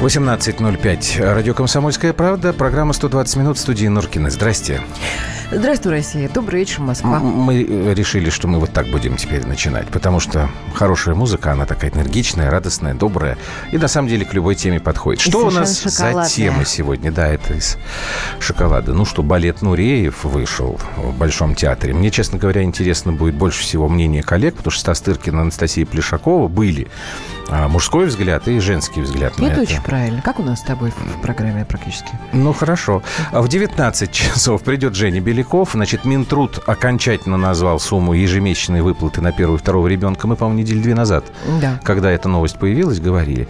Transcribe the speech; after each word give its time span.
18.05. 0.00 1.20
Радио 1.34 1.54
«Комсомольская 1.54 2.12
правда». 2.12 2.52
Программа 2.52 2.92
«120 2.92 3.38
минут» 3.40 3.56
в 3.56 3.60
студии 3.60 3.88
Нуркина. 3.88 4.30
Здрасте. 4.30 4.80
Здравствуй, 5.50 5.92
Россия. 5.92 6.28
Добрый 6.28 6.60
вечер, 6.60 6.82
Москва. 6.82 7.20
Мы 7.20 7.62
э, 7.66 7.94
решили, 7.94 8.28
что 8.28 8.46
мы 8.48 8.60
вот 8.60 8.70
так 8.70 8.86
будем 8.88 9.16
теперь 9.16 9.46
начинать, 9.46 9.86
потому 9.88 10.20
что 10.20 10.50
хорошая 10.74 11.14
музыка, 11.14 11.52
она 11.52 11.64
такая 11.64 11.90
энергичная, 11.90 12.50
радостная, 12.50 12.92
добрая, 12.92 13.38
и 13.72 13.78
на 13.78 13.88
самом 13.88 14.08
деле 14.08 14.26
к 14.26 14.34
любой 14.34 14.56
теме 14.56 14.78
подходит. 14.78 15.22
И 15.22 15.30
что 15.30 15.46
у 15.46 15.50
нас 15.50 15.82
за 15.82 16.26
тема 16.28 16.66
сегодня? 16.66 17.10
Да, 17.10 17.28
это 17.28 17.54
из 17.54 17.78
шоколада. 18.40 18.92
Ну 18.92 19.06
что, 19.06 19.22
балет 19.22 19.62
Нуреев 19.62 20.22
вышел 20.24 20.78
в 20.98 21.16
Большом 21.16 21.54
театре. 21.54 21.94
Мне, 21.94 22.10
честно 22.10 22.38
говоря, 22.38 22.62
интересно 22.62 23.12
будет 23.12 23.34
больше 23.34 23.62
всего 23.62 23.88
мнение 23.88 24.22
коллег, 24.22 24.56
потому 24.56 24.70
что 24.70 24.80
Стас 24.80 25.00
Тыркин 25.00 25.38
и 25.38 25.40
Анастасия 25.40 25.86
Плешакова 25.86 26.48
были 26.48 26.88
а, 27.48 27.68
мужской 27.68 28.04
взгляд 28.04 28.46
и 28.48 28.60
женский 28.60 29.00
взгляд 29.00 29.38
на 29.38 29.46
это. 29.46 29.52
Это 29.54 29.62
очень 29.62 29.82
правильно. 29.82 30.20
Как 30.20 30.38
у 30.40 30.42
нас 30.42 30.60
с 30.60 30.62
тобой 30.62 30.90
в 30.90 31.22
программе 31.22 31.64
практически? 31.64 32.10
Ну, 32.34 32.52
хорошо. 32.52 33.02
В 33.32 33.48
19 33.48 34.12
часов 34.12 34.62
придет 34.62 34.94
Женя 34.94 35.20
Беляков 35.22 35.37
Беляков. 35.38 35.70
Значит, 35.72 36.04
Минтруд 36.04 36.60
окончательно 36.66 37.36
назвал 37.36 37.78
сумму 37.78 38.12
ежемесячной 38.12 38.82
выплаты 38.82 39.20
на 39.20 39.30
первого 39.30 39.56
и 39.56 39.60
второго 39.60 39.86
ребенка. 39.86 40.26
Мы, 40.26 40.34
по-моему, 40.34 40.60
недели 40.60 40.80
две 40.80 40.96
назад, 40.96 41.24
да. 41.60 41.80
когда 41.84 42.10
эта 42.10 42.28
новость 42.28 42.58
появилась, 42.58 42.98
говорили. 42.98 43.46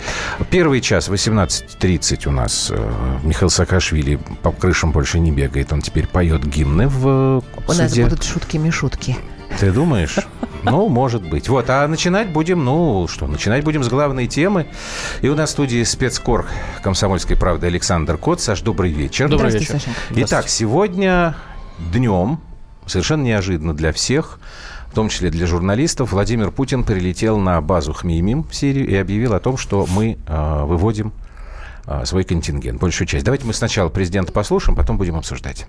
Первый 0.50 0.83
час, 0.83 1.09
18.30 1.09 2.28
у 2.28 2.31
нас 2.31 2.70
э, 2.70 3.19
Михаил 3.22 3.48
Саакашвили 3.48 4.16
по 4.42 4.53
крышам 4.53 4.92
больше 4.92 5.19
не 5.19 5.33
бегает. 5.33 5.72
Он 5.72 5.81
теперь 5.81 6.06
поет 6.06 6.44
гимны 6.44 6.89
в 6.89 7.42
У 7.66 7.72
суде. 7.72 7.83
нас 7.83 7.98
будут 7.98 8.22
шутки-мишутки. 8.22 9.16
Ты 9.59 9.72
думаешь? 9.72 10.19
Ну, 10.64 10.89
может 10.89 11.22
быть. 11.22 11.48
Вот, 11.48 11.70
а 11.70 11.86
начинать 11.86 12.31
будем, 12.31 12.64
ну, 12.64 13.06
что, 13.09 13.28
начинать 13.28 13.64
будем 13.64 13.84
с 13.84 13.89
главной 13.89 14.27
темы. 14.27 14.66
И 15.22 15.28
у 15.28 15.36
нас 15.36 15.50
в 15.50 15.53
студии 15.53 15.84
спецкор 15.84 16.47
«Комсомольской 16.83 17.36
правды» 17.36 17.69
Александр 17.69 18.16
Кот. 18.16 18.41
Саш, 18.41 18.61
добрый 18.62 18.91
вечер. 18.91 19.28
Добрый 19.28 19.53
вечер. 19.53 19.75
Саша. 19.75 19.91
Итак, 20.11 20.48
сегодня 20.48 21.36
днем, 21.92 22.40
совершенно 22.86 23.22
неожиданно 23.22 23.74
для 23.74 23.92
всех, 23.92 24.38
в 24.90 24.94
том 24.94 25.08
числе 25.08 25.30
для 25.30 25.46
журналистов, 25.46 26.12
Владимир 26.12 26.50
Путин 26.50 26.82
прилетел 26.84 27.38
на 27.38 27.60
базу 27.60 27.92
Хмеймим 27.92 28.44
в 28.44 28.54
Сирию 28.54 28.88
и 28.88 28.94
объявил 28.94 29.34
о 29.34 29.40
том, 29.40 29.56
что 29.56 29.86
мы 29.86 30.18
э, 30.26 30.62
выводим 30.64 31.12
э, 31.86 32.04
свой 32.04 32.24
контингент, 32.24 32.80
большую 32.80 33.06
часть. 33.06 33.24
Давайте 33.24 33.44
мы 33.44 33.52
сначала 33.52 33.90
президента 33.90 34.32
послушаем, 34.32 34.76
потом 34.76 34.96
будем 34.96 35.16
обсуждать. 35.16 35.66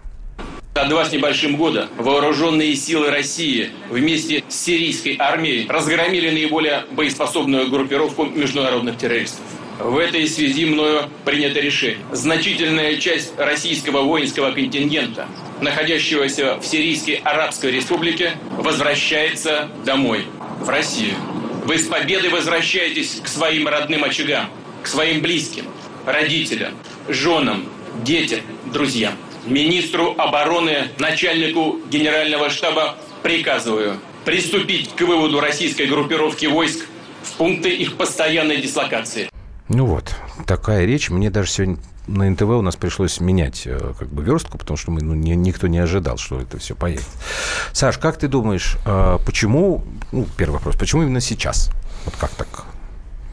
За 0.75 0.85
два 0.85 1.03
с 1.03 1.11
небольшим 1.11 1.57
года 1.57 1.89
вооруженные 1.97 2.73
силы 2.75 3.11
России 3.11 3.71
вместе 3.89 4.43
с 4.47 4.55
сирийской 4.55 5.17
армией 5.19 5.67
разгромили 5.67 6.29
наиболее 6.29 6.85
боеспособную 6.91 7.69
группировку 7.69 8.25
международных 8.25 8.97
террористов. 8.97 9.43
В 9.79 9.97
этой 9.97 10.27
связи 10.27 10.65
мною 10.65 11.09
принято 11.23 11.61
решение. 11.61 11.99
Значительная 12.11 12.97
часть 12.97 13.31
российского 13.37 14.01
воинского 14.01 14.51
контингента, 14.51 15.25
находящегося 15.61 16.57
в 16.57 16.65
Сирийской 16.65 17.21
Арабской 17.23 17.71
Республике, 17.71 18.33
возвращается 18.51 19.69
домой, 19.85 20.25
в 20.59 20.67
Россию. 20.67 21.15
Вы 21.63 21.77
с 21.77 21.85
победой 21.85 22.29
возвращаетесь 22.29 23.21
к 23.23 23.29
своим 23.29 23.69
родным 23.69 24.03
очагам, 24.03 24.49
к 24.83 24.87
своим 24.87 25.21
близким, 25.21 25.63
родителям, 26.05 26.73
женам, 27.07 27.65
детям, 28.03 28.41
друзьям. 28.73 29.13
Министру 29.45 30.13
обороны, 30.17 30.89
начальнику 30.97 31.79
генерального 31.89 32.49
штаба 32.49 32.97
приказываю 33.23 33.97
приступить 34.25 34.89
к 34.93 35.01
выводу 35.03 35.39
российской 35.39 35.85
группировки 35.85 36.47
войск 36.47 36.85
в 37.23 37.31
пункты 37.37 37.69
их 37.69 37.95
постоянной 37.95 38.57
дислокации. 38.57 39.29
Ну 39.69 39.85
вот, 39.85 40.15
такая 40.45 40.85
речь. 40.85 41.09
Мне 41.09 41.29
даже 41.29 41.49
сегодня 41.51 41.77
на 42.07 42.29
НТВ 42.29 42.43
у 42.43 42.61
нас 42.61 42.75
пришлось 42.75 43.19
менять 43.19 43.63
э, 43.65 43.93
как 43.97 44.09
бы 44.09 44.23
верстку, 44.23 44.57
потому 44.57 44.77
что 44.77 44.89
мы, 44.91 45.01
ну, 45.01 45.13
не, 45.13 45.35
никто 45.35 45.67
не 45.67 45.77
ожидал, 45.77 46.17
что 46.17 46.41
это 46.41 46.57
все 46.57 46.75
поедет. 46.75 47.05
Саш, 47.71 47.99
как 47.99 48.17
ты 48.17 48.27
думаешь, 48.27 48.77
э, 48.85 49.19
почему, 49.25 49.83
ну, 50.11 50.25
первый 50.35 50.53
вопрос, 50.55 50.75
почему 50.75 51.03
именно 51.03 51.21
сейчас? 51.21 51.71
Вот 52.05 52.15
как 52.17 52.31
так 52.31 52.65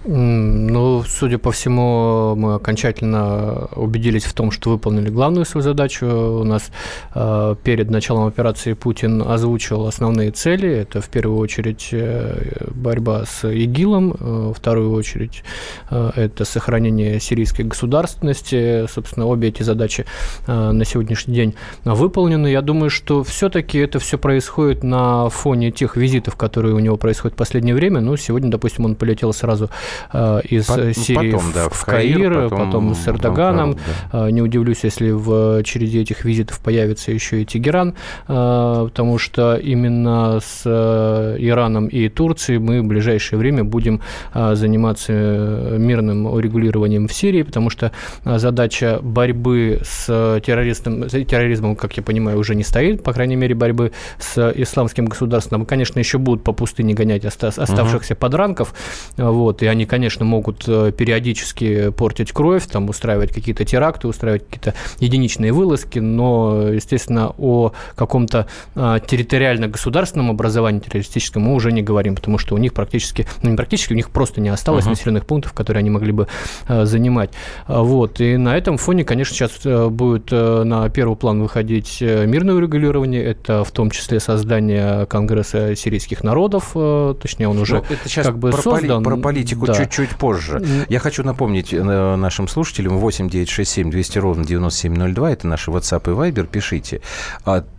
ну, 0.06 0.85
судя 1.06 1.38
по 1.38 1.50
всему, 1.52 2.34
мы 2.36 2.54
окончательно 2.54 3.68
убедились 3.76 4.24
в 4.24 4.32
том, 4.32 4.50
что 4.50 4.70
выполнили 4.70 5.10
главную 5.10 5.44
свою 5.44 5.62
задачу. 5.62 6.06
У 6.06 6.44
нас 6.44 6.70
э, 7.14 7.54
перед 7.62 7.90
началом 7.90 8.26
операции 8.26 8.74
Путин 8.74 9.22
озвучил 9.22 9.86
основные 9.86 10.30
цели. 10.30 10.68
Это 10.68 11.00
в 11.00 11.08
первую 11.08 11.38
очередь 11.38 11.88
э, 11.92 12.66
борьба 12.74 13.24
с 13.26 13.48
ИГИЛом, 13.48 14.16
э, 14.18 14.52
вторую 14.56 14.92
очередь 14.92 15.42
э, 15.90 16.10
это 16.16 16.44
сохранение 16.44 17.20
сирийской 17.20 17.62
государственности. 17.62 18.86
Собственно, 18.88 19.26
обе 19.26 19.48
эти 19.48 19.62
задачи 19.62 20.04
э, 20.46 20.70
на 20.72 20.84
сегодняшний 20.84 21.34
день 21.34 21.54
выполнены. 21.84 22.48
Я 22.48 22.62
думаю, 22.62 22.90
что 22.90 23.22
все-таки 23.24 23.78
это 23.78 23.98
все 23.98 24.18
происходит 24.18 24.82
на 24.82 25.28
фоне 25.28 25.70
тех 25.70 25.96
визитов, 25.96 26.36
которые 26.36 26.74
у 26.74 26.78
него 26.78 26.96
происходят 26.96 27.34
в 27.34 27.38
последнее 27.38 27.74
время. 27.74 28.00
Ну, 28.00 28.16
сегодня, 28.16 28.50
допустим, 28.50 28.84
он 28.84 28.94
полетел 28.94 29.32
сразу 29.32 29.70
Э, 30.12 30.40
из 30.44 30.66
По- 30.66 30.85
Сирии 30.92 31.32
потом, 31.32 31.52
да, 31.52 31.68
в, 31.68 31.84
Каир, 31.84 32.16
Каир 32.16 32.48
потом, 32.48 32.66
потом 32.66 32.94
с 32.94 33.08
Эрдоганом. 33.08 33.74
Потом, 33.74 33.86
да. 34.12 34.28
Э, 34.28 34.30
не 34.30 34.42
удивлюсь, 34.42 34.80
если 34.82 35.10
в 35.10 35.62
череде 35.62 36.02
этих 36.02 36.24
визитов 36.24 36.60
появится 36.60 37.12
еще 37.12 37.42
и 37.42 37.44
Тегеран, 37.44 37.94
э, 38.28 38.88
потому 38.90 39.18
что 39.18 39.56
именно 39.56 40.40
с 40.40 40.66
Ираном 40.66 41.86
и 41.88 42.08
Турцией 42.08 42.58
мы 42.58 42.82
в 42.82 42.86
ближайшее 42.86 43.38
время 43.38 43.64
будем 43.64 44.00
заниматься 44.34 45.12
мирным 45.12 46.26
урегулированием 46.26 47.08
в 47.08 47.12
Сирии, 47.12 47.42
потому 47.42 47.70
что 47.70 47.92
задача 48.24 48.98
борьбы 49.02 49.80
с 49.84 50.06
террористом, 50.44 51.08
терроризмом, 51.08 51.76
как 51.76 51.96
я 51.96 52.02
понимаю, 52.02 52.38
уже 52.38 52.54
не 52.54 52.64
стоит, 52.64 53.02
по 53.02 53.12
крайней 53.12 53.36
мере, 53.36 53.54
борьбы 53.54 53.92
с 54.18 54.52
исламским 54.54 55.06
государством. 55.06 55.66
Конечно, 55.66 55.98
еще 55.98 56.18
будут 56.18 56.44
по 56.44 56.52
пустыне 56.52 56.94
гонять 56.94 57.24
оставшихся 57.24 58.14
угу. 58.14 58.20
подранков, 58.20 58.74
вот, 59.16 59.62
и 59.62 59.66
они, 59.66 59.86
конечно, 59.86 60.24
могут 60.24 60.64
э, 60.66 60.75
периодически 60.96 61.90
портить 61.90 62.32
кровь, 62.32 62.66
там, 62.66 62.88
устраивать 62.88 63.32
какие-то 63.32 63.64
теракты, 63.64 64.08
устраивать 64.08 64.46
какие-то 64.46 64.74
единичные 65.00 65.52
вылазки, 65.52 65.98
но, 65.98 66.68
естественно, 66.68 67.34
о 67.38 67.72
каком-то 67.94 68.46
а, 68.74 69.00
территориально-государственном 69.00 70.30
образовании 70.30 70.80
террористическом 70.80 71.42
мы 71.42 71.54
уже 71.54 71.72
не 71.72 71.82
говорим, 71.82 72.14
потому 72.14 72.38
что 72.38 72.54
у 72.54 72.58
них 72.58 72.72
практически, 72.72 73.26
ну, 73.42 73.50
не 73.50 73.56
практически, 73.56 73.92
у 73.92 73.96
них 73.96 74.10
просто 74.10 74.40
не 74.40 74.48
осталось 74.48 74.84
uh-huh. 74.84 74.90
населенных 74.90 75.26
пунктов, 75.26 75.52
которые 75.52 75.80
они 75.80 75.90
могли 75.90 76.12
бы 76.12 76.28
а, 76.68 76.84
занимать. 76.84 77.30
А, 77.66 77.82
вот, 77.82 78.20
и 78.20 78.36
на 78.36 78.56
этом 78.56 78.76
фоне, 78.78 79.04
конечно, 79.04 79.34
сейчас 79.34 79.52
э, 79.64 79.88
будет 79.88 80.28
э, 80.30 80.62
на 80.64 80.88
первый 80.88 81.16
план 81.16 81.42
выходить 81.42 82.00
мирное 82.00 82.54
урегулирование, 82.54 83.24
это 83.24 83.64
в 83.64 83.70
том 83.70 83.90
числе 83.90 84.20
создание 84.20 85.06
Конгресса 85.06 85.74
сирийских 85.74 86.24
народов, 86.24 86.74
точнее, 87.20 87.48
он 87.48 87.58
уже 87.58 87.76
ну, 87.76 87.84
это 87.88 88.08
сейчас 88.08 88.26
как 88.26 88.38
бы 88.38 88.50
про 88.50 88.62
создан. 88.62 89.02
Поли, 89.02 89.16
про 89.16 89.22
политику 89.22 89.66
да 89.66 89.74
чуть-чуть 89.74 90.10
позже. 90.10 90.60
Я 90.88 90.98
хочу 90.98 91.22
напомнить 91.24 91.72
э, 91.72 91.82
нашим 92.16 92.48
слушателям 92.48 92.98
8 92.98 93.28
967 93.28 93.90
200 93.90 94.18
ровно 94.18 94.44
9702, 94.44 95.30
это 95.30 95.46
наши 95.46 95.70
WhatsApp 95.70 96.10
и 96.10 96.30
Viber, 96.30 96.46
пишите. 96.46 97.00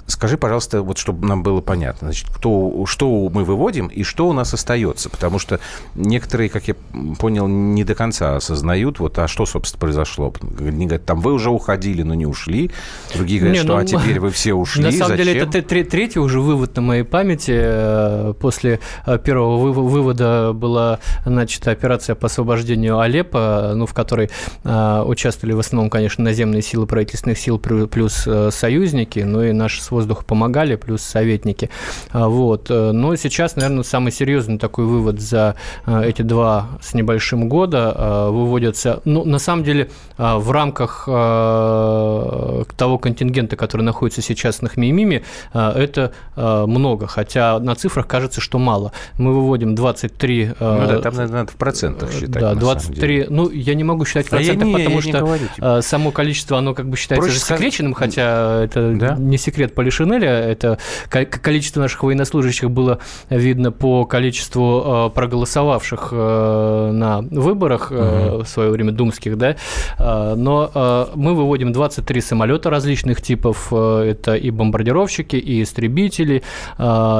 Скажи, 0.07 0.37
пожалуйста, 0.37 0.81
вот 0.81 0.97
чтобы 0.97 1.27
нам 1.27 1.43
было 1.43 1.59
понятно, 1.59 2.07
значит, 2.07 2.29
кто, 2.33 2.85
что 2.85 3.29
мы 3.29 3.43
выводим 3.43 3.87
и 3.87 4.03
что 4.03 4.29
у 4.29 4.33
нас 4.33 4.53
остается, 4.53 5.09
потому 5.09 5.37
что 5.37 5.59
некоторые, 5.95 6.49
как 6.49 6.69
я 6.69 6.75
понял, 7.19 7.47
не 7.47 7.83
до 7.83 7.93
конца 7.93 8.37
осознают, 8.37 8.99
вот, 8.99 9.19
а 9.19 9.27
что, 9.27 9.45
собственно, 9.45 9.81
произошло. 9.81 10.33
Они 10.59 10.85
говорят, 10.85 11.05
там 11.05 11.19
вы 11.19 11.33
уже 11.33 11.49
уходили, 11.49 12.03
но 12.03 12.13
не 12.13 12.25
ушли. 12.25 12.71
Другие 13.13 13.41
говорят, 13.41 13.57
не, 13.57 13.63
что, 13.63 13.73
ну, 13.73 13.79
а 13.79 13.85
теперь 13.85 14.21
вы 14.21 14.31
все 14.31 14.53
ушли, 14.53 14.83
На 14.83 14.91
самом 14.93 15.17
Зачем? 15.17 15.25
деле, 15.25 15.41
это 15.41 15.61
третий 15.61 16.19
уже 16.19 16.39
вывод 16.39 16.75
на 16.77 16.81
моей 16.81 17.03
памяти. 17.03 17.51
Э, 17.53 18.33
после 18.39 18.79
э, 19.05 19.17
первого 19.17 19.71
вывода 19.71 20.53
была 20.53 20.99
начата 21.25 21.71
операция 21.71 22.15
по 22.15 22.27
освобождению 22.27 22.99
Алеппо, 22.99 23.73
ну, 23.75 23.85
в 23.85 23.93
которой 23.93 24.29
э, 24.63 25.03
участвовали 25.05 25.53
в 25.53 25.59
основном, 25.59 25.89
конечно, 25.89 26.23
наземные 26.23 26.61
силы 26.61 26.87
правительственных 26.87 27.37
сил 27.37 27.59
плюс 27.59 28.27
союзники, 28.51 29.19
ну 29.19 29.43
и 29.43 29.51
наши 29.51 29.81
свой 29.81 29.96
воздуха 29.97 30.23
помогали, 30.23 30.75
плюс 30.75 31.01
советники. 31.01 31.69
Вот. 32.13 32.69
Но 32.69 33.15
сейчас, 33.15 33.55
наверное, 33.55 33.83
самый 33.83 34.11
серьезный 34.11 34.57
такой 34.57 34.85
вывод 34.85 35.19
за 35.19 35.55
эти 35.85 36.21
два 36.21 36.67
с 36.81 36.93
небольшим 36.93 37.49
года 37.49 38.27
выводятся, 38.29 39.01
ну, 39.05 39.23
на 39.25 39.39
самом 39.39 39.63
деле, 39.63 39.89
в 40.17 40.51
рамках 40.51 41.05
того 41.05 42.97
контингента, 43.01 43.55
который 43.55 43.81
находится 43.81 44.21
сейчас 44.21 44.61
на 44.61 44.69
Хмеймиме, 44.69 45.23
это 45.53 46.11
много, 46.35 47.07
хотя 47.07 47.59
на 47.59 47.75
цифрах 47.75 48.07
кажется, 48.07 48.39
что 48.41 48.59
мало. 48.59 48.91
Мы 49.17 49.33
выводим 49.33 49.73
23... 49.75 50.51
Ну, 50.59 50.87
да, 50.87 50.99
там, 51.01 51.15
надо 51.15 51.51
в 51.51 51.55
процентах 51.55 52.11
считать. 52.11 52.41
Да, 52.41 52.53
23... 52.53 53.25
Ну, 53.29 53.49
я 53.49 53.73
не 53.73 53.83
могу 53.83 54.05
считать 54.05 54.27
в 54.27 54.29
процентах, 54.29 54.63
а 54.63 54.65
не, 54.65 54.73
потому 54.77 55.01
что 55.01 55.19
говорю, 55.19 55.47
само 55.81 56.11
количество, 56.11 56.57
оно 56.57 56.73
как 56.73 56.87
бы 56.87 56.97
считается 56.97 57.27
Проще 57.27 57.39
засекреченным, 57.39 57.93
сказать... 57.93 58.15
хотя 58.15 58.63
это 58.63 58.93
да? 58.93 59.15
не 59.17 59.37
секрет 59.37 59.73
Полишинеля, 59.87 60.29
это 60.29 60.77
количество 61.09 61.79
наших 61.79 62.03
военнослужащих 62.03 62.69
было 62.69 62.99
видно 63.29 63.71
по 63.71 64.03
количеству 64.03 65.09
проголосовавших 65.15 66.11
на 66.11 67.21
выборах 67.31 67.89
угу. 67.91 68.43
в 68.43 68.45
свое 68.47 68.69
время 68.69 68.91
думских, 68.91 69.37
да, 69.37 69.55
но 69.97 71.07
мы 71.15 71.35
выводим 71.35 71.71
23 71.71 72.19
самолета 72.19 72.69
различных 72.69 73.21
типов, 73.21 73.71
это 73.71 74.35
и 74.35 74.51
бомбардировщики, 74.51 75.37
и 75.37 75.63
истребители, 75.63 76.43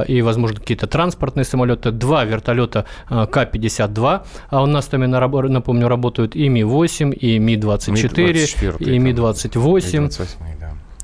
и, 0.08 0.22
возможно, 0.22 0.60
какие-то 0.60 0.88
транспортные 0.88 1.46
самолеты, 1.46 1.92
два 1.92 2.26
вертолета 2.26 2.84
К-52, 3.08 4.22
а 4.50 4.62
у 4.62 4.66
нас 4.66 4.88
там, 4.88 5.04
я 5.04 5.08
напомню, 5.08 5.88
работают 5.88 6.36
и 6.36 6.50
Ми-8, 6.50 7.14
и 7.14 7.40
Ми-24, 7.40 8.84
и 8.84 9.00
Ми-28. 9.00 10.57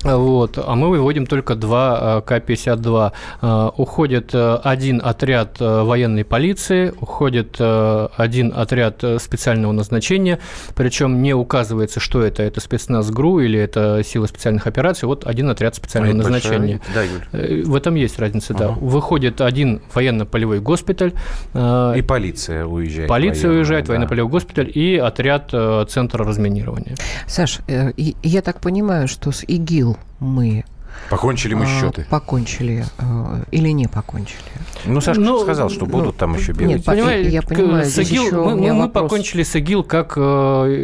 Вот, 0.04 0.58
а 0.58 0.74
мы 0.74 0.90
выводим 0.90 1.26
только 1.26 1.54
два 1.54 2.20
э, 2.26 2.28
К-52. 2.28 3.12
Э, 3.40 3.70
уходит 3.76 4.30
э, 4.34 4.58
один 4.62 5.00
отряд 5.02 5.56
военной 5.58 6.24
полиции, 6.24 6.92
уходит 7.00 7.56
один 7.58 8.52
отряд 8.54 9.02
специального 9.18 9.72
назначения, 9.72 10.38
причем 10.74 11.22
не 11.22 11.32
указывается, 11.32 12.00
что 12.00 12.22
это, 12.22 12.42
это 12.42 12.60
спецназ 12.60 13.10
ГРУ 13.10 13.40
или 13.40 13.58
это 13.58 14.02
сила 14.04 14.26
специальных 14.26 14.66
операций, 14.66 15.06
вот 15.06 15.26
один 15.26 15.48
отряд 15.48 15.74
специального 15.74 16.14
а 16.14 16.18
назначения. 16.18 16.80
Да, 16.94 17.02
Юль. 17.02 17.64
В 17.64 17.74
этом 17.74 17.94
есть 17.94 18.18
разница, 18.18 18.54
ага. 18.54 18.68
да. 18.68 18.70
Выходит 18.72 19.40
один 19.40 19.80
военно-полевой 19.92 20.60
госпиталь. 20.60 21.12
И 21.54 22.04
полиция 22.06 22.66
уезжает. 22.66 23.08
Полиция 23.08 23.48
военная, 23.48 23.58
уезжает, 23.58 23.84
да. 23.86 23.92
военно-полевой 23.92 24.30
госпиталь 24.30 24.70
и 24.74 24.96
отряд 24.96 25.50
Центра 25.88 26.24
разминирования. 26.24 26.96
Саш, 27.26 27.60
я 27.66 28.42
так 28.42 28.60
понимаю, 28.60 29.08
что 29.08 29.32
с 29.32 29.44
ИГИЛ 29.46 29.93
мы 30.20 30.64
Покончили 31.10 31.54
мы 31.54 31.64
а, 31.64 31.66
счеты. 31.66 32.06
Покончили 32.08 32.84
э, 32.98 33.04
или 33.50 33.68
не 33.68 33.86
покончили? 33.86 34.40
Ну, 34.86 35.00
Сашка 35.00 35.22
ну, 35.22 35.40
сказал, 35.40 35.68
что 35.68 35.86
будут 35.86 36.06
ну, 36.06 36.12
там 36.12 36.34
еще 36.34 36.52
бегать. 36.52 36.76
Нет, 36.76 36.84
понимаете, 36.84 37.28
я 37.28 37.42
понимаю, 37.42 37.84
с 37.84 37.98
ИГИЛ, 37.98 38.44
мы, 38.44 38.56
мы 38.56 38.80
вопрос... 38.80 39.10
покончили 39.10 39.42
с 39.42 39.54
ИГИЛ, 39.54 39.84
как, 39.84 40.14
э, 40.16 40.20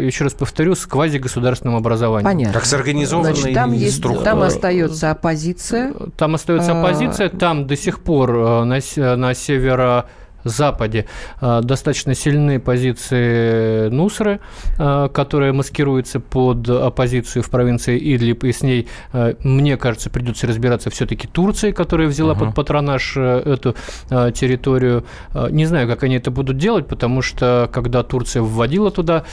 еще 0.06 0.24
раз 0.24 0.34
повторю, 0.34 0.74
с 0.74 0.84
квазигосударственным 0.86 1.76
образованием. 1.76 2.24
Понятно. 2.24 2.52
Как 2.52 2.66
с 2.66 2.72
организованной 2.74 3.34
Значит, 3.34 3.54
там, 3.54 3.72
есть, 3.72 4.02
там 4.02 4.42
остается 4.42 5.10
оппозиция. 5.10 5.94
Там 6.16 6.34
остается 6.34 6.72
а, 6.72 6.80
оппозиция, 6.80 7.30
там 7.30 7.66
до 7.66 7.76
сих 7.76 8.00
пор 8.02 8.30
э, 8.30 8.64
на, 8.64 9.16
на 9.16 9.34
северо 9.34 10.06
Западе 10.44 11.06
э, 11.40 11.60
достаточно 11.62 12.14
сильные 12.14 12.58
позиции 12.58 13.88
Нусры, 13.88 14.40
э, 14.78 15.08
которая 15.12 15.52
маскируется 15.52 16.20
под 16.20 16.68
оппозицию 16.68 17.42
в 17.42 17.50
провинции 17.50 17.98
Идлиб, 17.98 18.44
и 18.44 18.52
с 18.52 18.62
ней, 18.62 18.88
э, 19.12 19.34
мне 19.42 19.76
кажется, 19.76 20.10
придется 20.10 20.46
разбираться 20.46 20.90
все-таки 20.90 21.26
Турции, 21.26 21.72
которая 21.72 22.08
взяла 22.08 22.34
uh-huh. 22.34 22.46
под 22.46 22.54
патронаж 22.54 23.16
эту 23.16 23.74
территорию. 24.08 25.04
Не 25.50 25.66
знаю, 25.66 25.88
как 25.88 26.02
они 26.02 26.16
это 26.16 26.30
будут 26.30 26.56
делать, 26.58 26.86
потому 26.86 27.22
что 27.22 27.68
когда 27.72 28.02
Турция 28.02 28.42
вводила 28.42 28.90
туда 28.90 29.24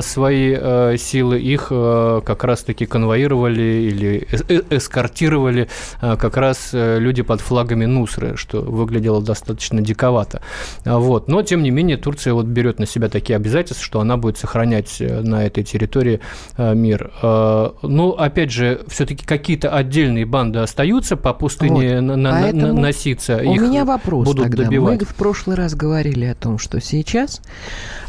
свои 0.00 0.96
силы, 0.96 1.38
их 1.38 1.68
как 1.68 2.44
раз-таки 2.44 2.86
конвоировали 2.86 3.62
или 3.62 4.28
эскортировали 4.70 5.68
как 6.00 6.36
раз 6.36 6.70
люди 6.72 7.22
под 7.22 7.40
флагами 7.40 7.84
Нусры, 7.84 8.36
что 8.36 8.60
выглядело 8.60 9.22
достаточно 9.22 9.80
диковато. 9.80 10.42
А, 10.84 10.98
вот. 10.98 11.28
Но, 11.28 11.42
тем 11.42 11.62
не 11.62 11.70
менее, 11.70 11.96
Турция 11.96 12.34
вот 12.34 12.46
берет 12.46 12.78
на 12.78 12.86
себя 12.86 13.08
такие 13.08 13.36
обязательства, 13.36 13.84
что 13.84 14.00
она 14.00 14.16
будет 14.16 14.38
сохранять 14.38 14.96
э, 15.00 15.20
на 15.20 15.44
этой 15.44 15.64
территории 15.64 16.20
э, 16.56 16.74
мир. 16.74 17.12
А, 17.22 17.74
ну, 17.82 18.10
опять 18.10 18.50
же, 18.50 18.84
все-таки 18.88 19.24
какие-то 19.24 19.74
отдельные 19.74 20.26
банды 20.26 20.60
остаются 20.60 21.16
по 21.16 21.32
пустыне 21.32 21.96
вот. 21.96 22.16
на, 22.16 22.52
на, 22.52 22.72
носиться. 22.72 23.36
У 23.38 23.54
Их 23.54 23.62
меня 23.62 23.84
вопрос 23.84 24.26
будут 24.26 24.44
тогда. 24.44 24.64
Добивать. 24.64 25.00
Мы 25.00 25.06
в 25.06 25.14
прошлый 25.14 25.56
раз 25.56 25.74
говорили 25.74 26.24
о 26.24 26.34
том, 26.34 26.58
что 26.58 26.80
сейчас 26.80 27.40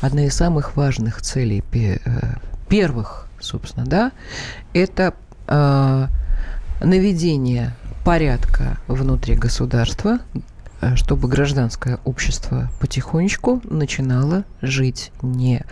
одна 0.01 0.25
из 0.25 0.33
самых 0.33 0.75
важных 0.75 1.21
целей 1.21 1.63
э, 1.73 1.97
первых, 2.69 3.27
собственно, 3.39 3.85
да, 3.85 4.11
это 4.73 5.13
наведение 6.81 7.73
порядка 8.03 8.77
внутри 8.88 9.35
государства, 9.35 10.19
чтобы 10.95 11.27
гражданское 11.27 12.00
общество 12.06 12.69
потихонечку 12.79 13.62
начинало 13.63 14.44
жить 14.62 15.12
не 15.21 15.63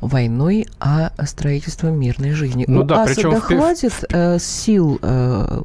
войной, 0.00 0.66
а 0.78 1.12
строительством 1.26 1.98
мирной 1.98 2.32
жизни. 2.32 2.64
Ну, 2.66 2.80
У 2.80 2.84
да, 2.84 3.02
Асада 3.04 3.30
в... 3.30 3.40
хватит 3.40 4.04
э, 4.08 4.38
сил 4.38 4.98
э, 5.02 5.62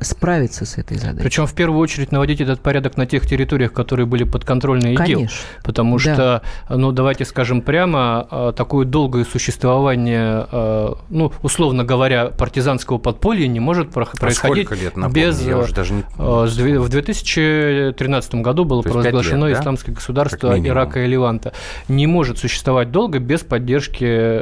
справиться 0.00 0.64
с 0.64 0.78
этой 0.78 0.96
задачей. 0.96 1.22
Причем 1.22 1.46
в 1.46 1.54
первую 1.54 1.80
очередь 1.80 2.12
наводить 2.12 2.40
этот 2.40 2.60
порядок 2.60 2.96
на 2.96 3.06
тех 3.06 3.26
территориях, 3.26 3.72
которые 3.72 4.06
были 4.06 4.24
подконтрольны 4.24 4.94
ИГИЛ. 4.94 5.16
Конечно. 5.16 5.38
Потому 5.62 5.98
да. 5.98 6.14
что, 6.14 6.42
ну, 6.68 6.92
давайте 6.92 7.24
скажем 7.24 7.62
прямо, 7.62 8.26
а, 8.30 8.52
такое 8.52 8.86
долгое 8.86 9.24
существование, 9.24 10.46
а, 10.50 10.96
ну, 11.08 11.32
условно 11.42 11.84
говоря, 11.84 12.26
партизанского 12.26 12.98
подполья 12.98 13.46
не 13.46 13.60
может 13.60 13.90
происходить 13.90 14.70
а 14.70 14.74
лет, 14.74 14.96
напомню, 14.96 15.14
без... 15.14 15.42
Я 15.42 15.58
уже 15.58 15.74
даже 15.74 15.94
не... 15.94 16.04
А, 16.16 16.46
в 16.46 16.88
2013 16.88 18.34
году 18.36 18.64
было 18.64 18.82
провозглашено 18.82 19.46
лет, 19.46 19.56
да? 19.56 19.62
исламское 19.62 19.94
государство 19.94 20.58
Ирака 20.58 21.04
и 21.04 21.06
Ливанта. 21.06 21.52
Не 21.88 22.06
может 22.06 22.38
существовать 22.38 22.90
долго 22.90 23.18
без 23.18 23.40
поддержки 23.40 24.38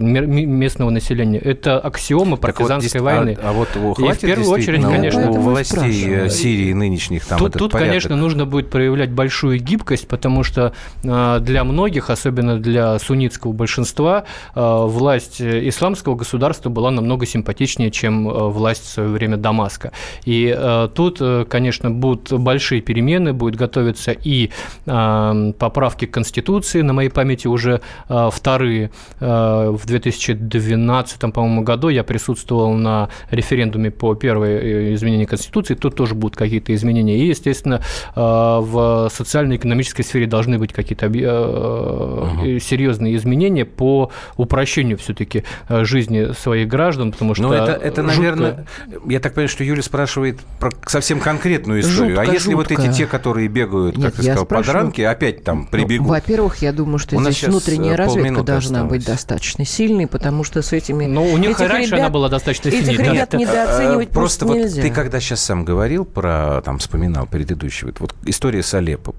местного 0.00 0.90
населения. 0.90 1.38
Это 1.38 1.78
аксиома 1.78 2.36
партизанской 2.36 3.00
вот, 3.00 3.06
войны. 3.06 3.38
А, 3.42 3.50
а 3.50 3.52
вот 3.52 3.68
и 3.76 4.12
в 4.12 4.20
первую 4.20 4.50
очередь 4.50 4.77
очередь, 4.86 5.12
конечно, 5.12 5.30
у 5.30 5.40
властей 5.40 6.06
э, 6.08 6.28
Сирии 6.28 6.72
нынешних 6.72 7.24
там 7.24 7.38
Тут, 7.38 7.54
тут 7.54 7.72
конечно, 7.72 8.16
нужно 8.16 8.46
будет 8.46 8.70
проявлять 8.70 9.10
большую 9.10 9.60
гибкость, 9.60 10.08
потому 10.08 10.44
что 10.44 10.72
э, 11.02 11.38
для 11.40 11.64
многих, 11.64 12.10
особенно 12.10 12.58
для 12.58 12.98
суннитского 12.98 13.52
большинства, 13.52 14.24
э, 14.54 14.60
власть 14.60 15.40
исламского 15.40 16.14
государства 16.14 16.70
была 16.70 16.90
намного 16.90 17.26
симпатичнее, 17.26 17.90
чем 17.90 18.28
власть 18.28 18.84
в 18.84 18.88
свое 18.88 19.08
время 19.08 19.36
Дамаска. 19.36 19.92
И 20.24 20.56
тут, 20.94 21.20
конечно, 21.48 21.90
будут 21.90 22.32
большие 22.32 22.80
перемены, 22.80 23.32
будет 23.32 23.56
готовиться 23.56 24.12
и 24.12 24.50
поправки 24.84 26.06
к 26.06 26.10
Конституции, 26.10 26.82
на 26.82 26.92
моей 26.92 27.08
памяти 27.08 27.46
уже 27.46 27.80
вторые. 28.08 28.90
В 29.20 29.80
2012, 29.84 31.20
по-моему, 31.32 31.62
году 31.62 31.88
я 31.88 32.04
присутствовал 32.04 32.74
на 32.74 33.08
референдуме 33.30 33.90
по 33.90 34.14
первой 34.14 34.67
изменения 34.94 35.26
Конституции, 35.26 35.74
тут 35.74 35.94
тоже 35.94 36.14
будут 36.14 36.36
какие-то 36.36 36.74
изменения. 36.74 37.18
И, 37.18 37.26
естественно, 37.26 37.82
э, 38.14 38.20
в 38.20 39.10
социально-экономической 39.12 40.02
сфере 40.02 40.26
должны 40.26 40.58
быть 40.58 40.72
какие-то 40.72 41.06
угу. 41.06 42.58
серьезные 42.58 43.16
изменения 43.16 43.64
по 43.64 44.10
упрощению 44.36 44.98
все-таки 44.98 45.44
жизни 45.68 46.32
своих 46.32 46.68
граждан, 46.68 47.12
потому 47.12 47.34
что... 47.34 47.44
Ну, 47.44 47.52
это, 47.52 47.72
это 47.72 48.02
жутко... 48.02 48.16
наверное... 48.16 48.66
Я 49.06 49.20
так 49.20 49.34
понимаю, 49.34 49.48
что 49.48 49.64
Юля 49.64 49.82
спрашивает 49.82 50.40
про 50.58 50.70
совсем 50.86 51.20
конкретную 51.20 51.80
историю. 51.80 52.16
Жутко, 52.16 52.30
а 52.30 52.32
если 52.32 52.52
жутко. 52.52 52.74
вот 52.74 52.86
эти 52.86 52.96
те, 52.96 53.06
которые 53.06 53.48
бегают, 53.48 53.96
как 53.96 54.04
Нет, 54.04 54.14
ты 54.14 54.22
сказал, 54.22 54.44
спрашиваю... 54.44 54.74
подранки, 54.74 55.00
опять 55.02 55.44
там 55.44 55.60
ну, 55.60 55.66
прибегут? 55.66 56.06
Ну, 56.06 56.12
во-первых, 56.12 56.56
я 56.62 56.72
думаю, 56.72 56.98
что 56.98 57.16
У 57.16 57.22
здесь 57.22 57.44
внутренняя 57.44 57.96
разведка 57.96 58.42
должна 58.42 58.80
осталось. 58.80 58.90
быть 58.90 59.06
достаточно 59.06 59.64
сильной, 59.64 60.06
потому 60.06 60.44
что 60.44 60.62
с 60.62 60.72
этими... 60.72 61.06
Ну, 61.06 61.24
у 61.24 61.38
них 61.38 61.60
и 61.60 61.64
раньше 61.64 61.90
ребят, 61.90 62.00
она 62.00 62.10
была 62.10 62.28
достаточно 62.28 62.70
сильной. 62.70 62.94
Этих 62.94 63.00
ребят 63.00 63.32
недооценивать 63.32 64.08
просто 64.10 64.46
вот 64.46 64.57
нельзя. 64.58 64.82
ты 64.82 64.90
когда 64.90 65.20
сейчас 65.20 65.40
сам 65.40 65.64
говорил 65.64 66.04
про, 66.04 66.62
там, 66.64 66.78
вспоминал 66.78 67.26
предыдущий, 67.26 67.86
вот, 67.86 68.00
вот 68.00 68.14
история 68.24 68.62
с 68.62 68.74
Алеппо, 68.74 69.12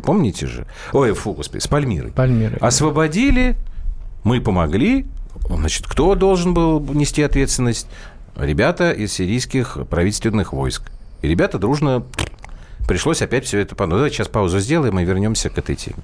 помните 0.00 0.46
же? 0.46 0.66
Ой, 0.92 1.12
фу, 1.14 1.32
господи, 1.32 1.62
с 1.62 1.68
Пальмирой. 1.68 2.12
Пальмирой. 2.12 2.58
Освободили, 2.58 3.56
мы 4.24 4.40
помогли, 4.40 5.06
значит, 5.48 5.86
кто 5.86 6.14
должен 6.14 6.54
был 6.54 6.80
нести 6.80 7.22
ответственность? 7.22 7.86
Ребята 8.36 8.90
из 8.90 9.12
сирийских 9.12 9.78
правительственных 9.88 10.52
войск. 10.52 10.90
И 11.22 11.28
ребята 11.28 11.58
дружно 11.58 12.04
пришлось 12.86 13.22
опять 13.22 13.44
все 13.46 13.60
это... 13.60 13.74
Ну, 13.78 13.96
давайте 13.96 14.16
сейчас 14.16 14.28
паузу 14.28 14.60
сделаем 14.60 14.98
и 14.98 15.04
вернемся 15.04 15.48
к 15.48 15.58
этой 15.58 15.76
теме. 15.76 15.96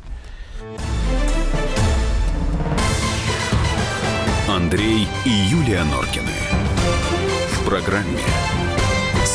Андрей 4.48 5.08
и 5.24 5.30
Юлия 5.30 5.84
Норкины. 5.84 6.32
В 7.52 7.64
программе 7.64 8.18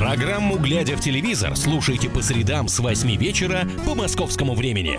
Программу 0.00 0.56
«Глядя 0.56 0.96
в 0.96 1.00
телевизор» 1.00 1.54
слушайте 1.56 2.08
по 2.08 2.22
средам 2.22 2.68
с 2.68 2.78
8 2.78 3.16
вечера 3.16 3.68
по 3.84 3.94
московскому 3.94 4.54
времени. 4.54 4.98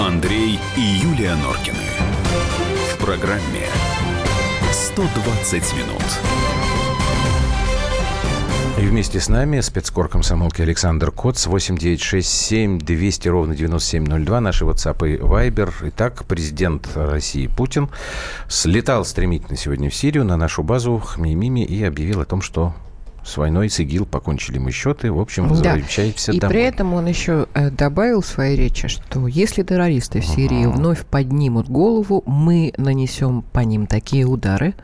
Андрей 0.00 0.58
и 0.76 0.80
Юлия 0.80 1.36
Норкины. 1.36 1.78
В 2.92 2.98
программе 2.98 3.68
120 4.72 5.72
минут. 5.74 6.02
Вместе 8.86 9.18
с 9.18 9.28
нами 9.28 9.60
спецкор 9.60 10.08
комсомолки 10.08 10.62
Александр 10.62 11.10
Коц, 11.10 11.48
8967 11.48 12.78
200 12.78 13.28
ровно 13.28 13.54
9702, 13.56 14.40
наши 14.40 14.64
WhatsApp 14.64 15.08
и 15.08 15.16
Viber. 15.16 15.72
Итак, 15.82 16.24
президент 16.24 16.88
России 16.94 17.48
Путин 17.48 17.90
слетал 18.48 19.04
стремительно 19.04 19.56
сегодня 19.56 19.90
в 19.90 19.94
Сирию 19.94 20.24
на 20.24 20.36
нашу 20.36 20.62
базу 20.62 20.98
Хмеймими 20.98 21.64
и 21.64 21.82
объявил 21.82 22.20
о 22.20 22.24
том, 22.24 22.40
что 22.40 22.74
с 23.26 23.36
войной 23.36 23.68
с 23.68 23.80
ИГИЛ 23.80 24.06
покончили 24.06 24.58
мы 24.58 24.70
счеты, 24.70 25.10
в 25.10 25.18
общем, 25.18 25.48
возвращаемся 25.48 26.30
да. 26.30 26.36
И 26.36 26.40
домой. 26.40 26.54
при 26.54 26.62
этом 26.62 26.94
он 26.94 27.06
еще 27.06 27.48
э, 27.54 27.70
добавил 27.70 28.20
в 28.20 28.26
своей 28.26 28.56
речи, 28.56 28.86
что 28.86 29.26
если 29.26 29.64
террористы 29.64 30.20
в 30.20 30.26
Сирии 30.26 30.64
uh-huh. 30.64 30.76
вновь 30.76 31.04
поднимут 31.04 31.68
голову, 31.68 32.22
мы 32.24 32.72
нанесем 32.76 33.42
по 33.42 33.60
ним 33.60 33.88
такие 33.88 34.24
удары, 34.26 34.74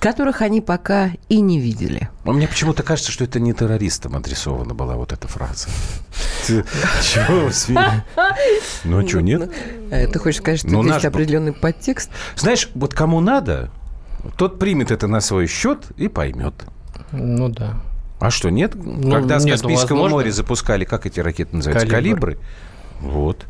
которых 0.00 0.40
они 0.40 0.62
пока 0.62 1.10
и 1.28 1.40
не 1.40 1.60
видели. 1.60 2.08
А 2.24 2.32
мне 2.32 2.48
почему-то 2.48 2.82
кажется, 2.82 3.12
что 3.12 3.24
это 3.24 3.38
не 3.40 3.52
террористам 3.52 4.16
адресована 4.16 4.74
была 4.74 4.96
вот 4.96 5.12
эта 5.12 5.28
фраза. 5.28 5.68
Чего 6.46 7.50
Ну 8.84 8.98
а 8.98 9.08
что, 9.08 9.20
нет? 9.20 9.52
Э, 9.90 10.06
ты 10.06 10.18
хочешь 10.18 10.40
сказать, 10.40 10.60
что 10.60 10.68
ну, 10.68 10.82
есть 10.82 11.04
определенный 11.04 11.52
подтекст? 11.52 12.10
Знаешь, 12.36 12.70
вот 12.74 12.94
кому 12.94 13.20
надо, 13.20 13.70
тот 14.38 14.58
примет 14.58 14.90
это 14.90 15.08
на 15.08 15.20
свой 15.20 15.46
счет 15.46 15.88
и 15.98 16.08
поймет. 16.08 16.54
Ну 17.12 17.48
да. 17.48 17.74
А 18.20 18.30
что, 18.30 18.50
нет? 18.50 18.74
Ну, 18.74 19.10
Когда 19.10 19.40
с 19.40 19.44
Каспийского 19.44 19.96
возможно. 19.96 20.16
моря 20.16 20.30
запускали, 20.30 20.84
как 20.84 21.06
эти 21.06 21.20
ракеты 21.20 21.56
называются? 21.56 21.88
Калибры. 21.88 22.36
Калибры. 22.36 22.38
Вот. 23.00 23.46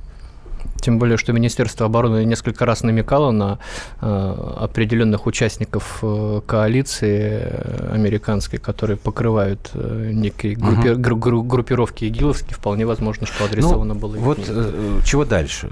Тем 0.83 0.99
более, 0.99 1.17
что 1.17 1.33
Министерство 1.33 1.87
обороны 1.87 2.25
несколько 2.25 2.67
раз 2.67 2.83
намекало 2.83 3.31
на 3.31 3.61
э, 4.01 4.57
определенных 4.59 5.27
участников 5.27 6.01
э, 6.03 6.41
коалиции 6.45 7.41
э, 7.41 7.91
американской, 7.93 8.59
которые 8.59 8.97
покрывают 8.97 9.71
э, 9.75 10.11
некие 10.13 10.57
группи, 10.57 10.89
угу. 10.89 11.01
гру, 11.01 11.17
гру, 11.17 11.43
группировки 11.45 12.07
игиловские. 12.07 12.57
Вполне 12.57 12.85
возможно, 12.85 13.27
что 13.27 13.45
адресовано 13.45 13.95
ну, 13.95 14.01
было. 14.01 14.17
Вот 14.17 14.41
э, 14.49 15.01
чего 15.05 15.25
дальше? 15.25 15.71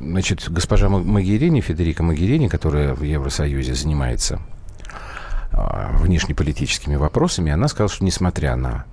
Значит, 0.00 0.46
госпожа 0.48 0.88
Магерини, 0.88 1.60
Федерика 1.60 2.02
Магерини, 2.02 2.48
которая 2.48 2.94
в 2.94 3.02
Евросоюзе 3.02 3.74
занимается 3.74 4.40
внешнеполитическими 5.52 6.96
вопросами, 6.96 7.52
она 7.52 7.68
сказала, 7.68 7.90
что 7.90 8.04
несмотря 8.04 8.56
на 8.56 8.84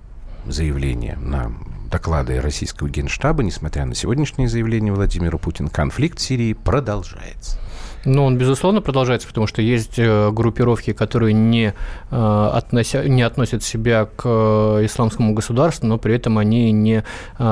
заявление, 0.46 1.18
на 1.18 1.52
доклады 1.90 2.40
российского 2.40 2.90
генштаба, 2.90 3.44
несмотря 3.44 3.86
на 3.86 3.96
сегодняшнее 3.96 4.48
заявление 4.48 4.94
Владимира 4.94 5.38
Путина, 5.38 5.70
конфликт 5.70 6.20
в 6.20 6.22
Сирии 6.22 6.54
продолжается. 6.54 7.58
Ну, 8.06 8.24
он, 8.26 8.38
безусловно, 8.38 8.82
продолжается, 8.82 9.28
потому 9.28 9.46
что 9.48 9.62
есть 9.62 9.98
э, 9.98 10.32
группировки, 10.32 10.94
которые 10.94 11.34
не, 11.34 11.74
э, 12.12 12.50
относя, 12.54 13.04
не 13.04 13.22
относят 13.24 13.62
себя 13.62 14.06
к 14.06 14.24
э, 14.26 14.86
исламскому 14.86 15.34
государству, 15.34 15.88
но 15.88 15.98
при 15.98 16.16
этом 16.16 16.38
они 16.38 16.72
не 16.72 17.04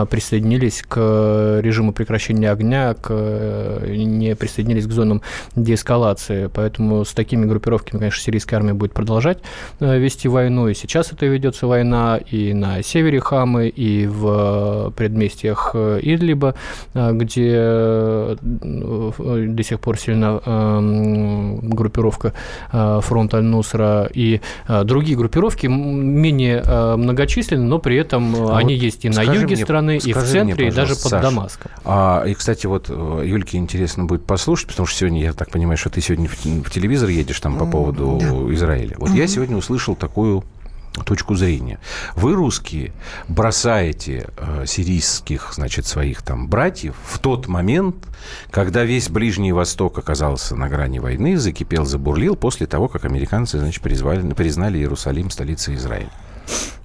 присоединились 0.09 0.83
к 0.87 1.59
режиму 1.61 1.91
прекращения 1.91 2.51
огня, 2.51 2.93
к, 2.93 3.09
не 3.87 4.35
присоединились 4.35 4.85
к 4.85 4.91
зонам 4.91 5.21
деэскалации. 5.55 6.49
Поэтому 6.53 7.03
с 7.05 7.13
такими 7.13 7.45
группировками, 7.45 7.99
конечно, 7.99 8.21
сирийская 8.21 8.59
армия 8.59 8.73
будет 8.73 8.93
продолжать 8.93 9.39
вести 9.79 10.27
войну. 10.27 10.67
И 10.67 10.73
сейчас 10.73 11.11
это 11.11 11.25
ведется 11.25 11.67
война 11.67 12.17
и 12.17 12.53
на 12.53 12.81
севере 12.83 13.19
Хамы, 13.19 13.67
и 13.69 14.07
в 14.07 14.91
предместьях 14.95 15.75
Идлиба, 15.75 16.55
где 16.93 18.37
до 18.37 19.63
сих 19.63 19.79
пор 19.79 19.97
сильно 19.97 20.36
Эм, 20.45 21.59
группировка 21.69 22.33
э, 22.71 22.99
фронт 23.01 23.33
Аль-Нусра 23.33 24.09
и 24.13 24.41
э, 24.67 24.83
другие 24.83 25.17
группировки 25.17 25.67
менее 25.67 26.61
э, 26.65 26.95
многочисленны, 26.95 27.65
но 27.65 27.79
при 27.79 27.97
этом 27.97 28.35
а 28.35 28.57
они 28.57 28.75
вот 28.75 28.83
есть 28.83 29.05
и 29.05 29.09
на 29.09 29.21
юге 29.21 29.55
мне, 29.55 29.57
страны, 29.57 29.97
и 29.97 30.13
в 30.13 30.23
центре, 30.23 30.65
мне, 30.65 30.67
и 30.67 30.71
даже 30.71 30.93
под 30.93 31.03
Саш, 31.03 31.21
Дамаском. 31.21 31.71
А, 31.85 32.23
и, 32.25 32.33
кстати, 32.33 32.65
вот 32.67 32.89
Юльке 32.89 33.57
интересно 33.57 34.05
будет 34.05 34.25
послушать, 34.25 34.67
потому 34.67 34.87
что 34.87 34.99
сегодня, 34.99 35.23
я 35.23 35.33
так 35.33 35.49
понимаю, 35.49 35.77
что 35.77 35.89
ты 35.89 36.01
сегодня 36.01 36.27
в, 36.27 36.33
в 36.35 36.69
телевизор 36.69 37.09
едешь 37.09 37.39
там 37.39 37.57
по 37.57 37.65
поводу 37.65 38.17
да. 38.19 38.53
Израиля. 38.53 38.95
Вот 38.97 39.09
угу. 39.09 39.17
я 39.17 39.27
сегодня 39.27 39.57
услышал 39.57 39.95
такую 39.95 40.43
точку 41.03 41.35
зрения. 41.35 41.79
Вы, 42.15 42.35
русские, 42.35 42.91
бросаете 43.27 44.29
э, 44.37 44.65
сирийских, 44.65 45.53
значит, 45.53 45.85
своих 45.85 46.21
там 46.21 46.47
братьев 46.47 46.95
в 47.05 47.19
тот 47.19 47.47
момент, 47.47 47.95
когда 48.51 48.83
весь 48.83 49.09
Ближний 49.09 49.51
Восток 49.51 49.97
оказался 49.97 50.55
на 50.55 50.69
грани 50.69 50.99
войны, 50.99 51.37
закипел, 51.37 51.85
забурлил 51.85 52.35
после 52.35 52.67
того, 52.67 52.87
как 52.87 53.05
американцы, 53.05 53.59
значит, 53.59 53.81
призвали, 53.81 54.33
признали 54.33 54.77
Иерусалим 54.77 55.29
столицей 55.29 55.75
Израиля. 55.75 56.11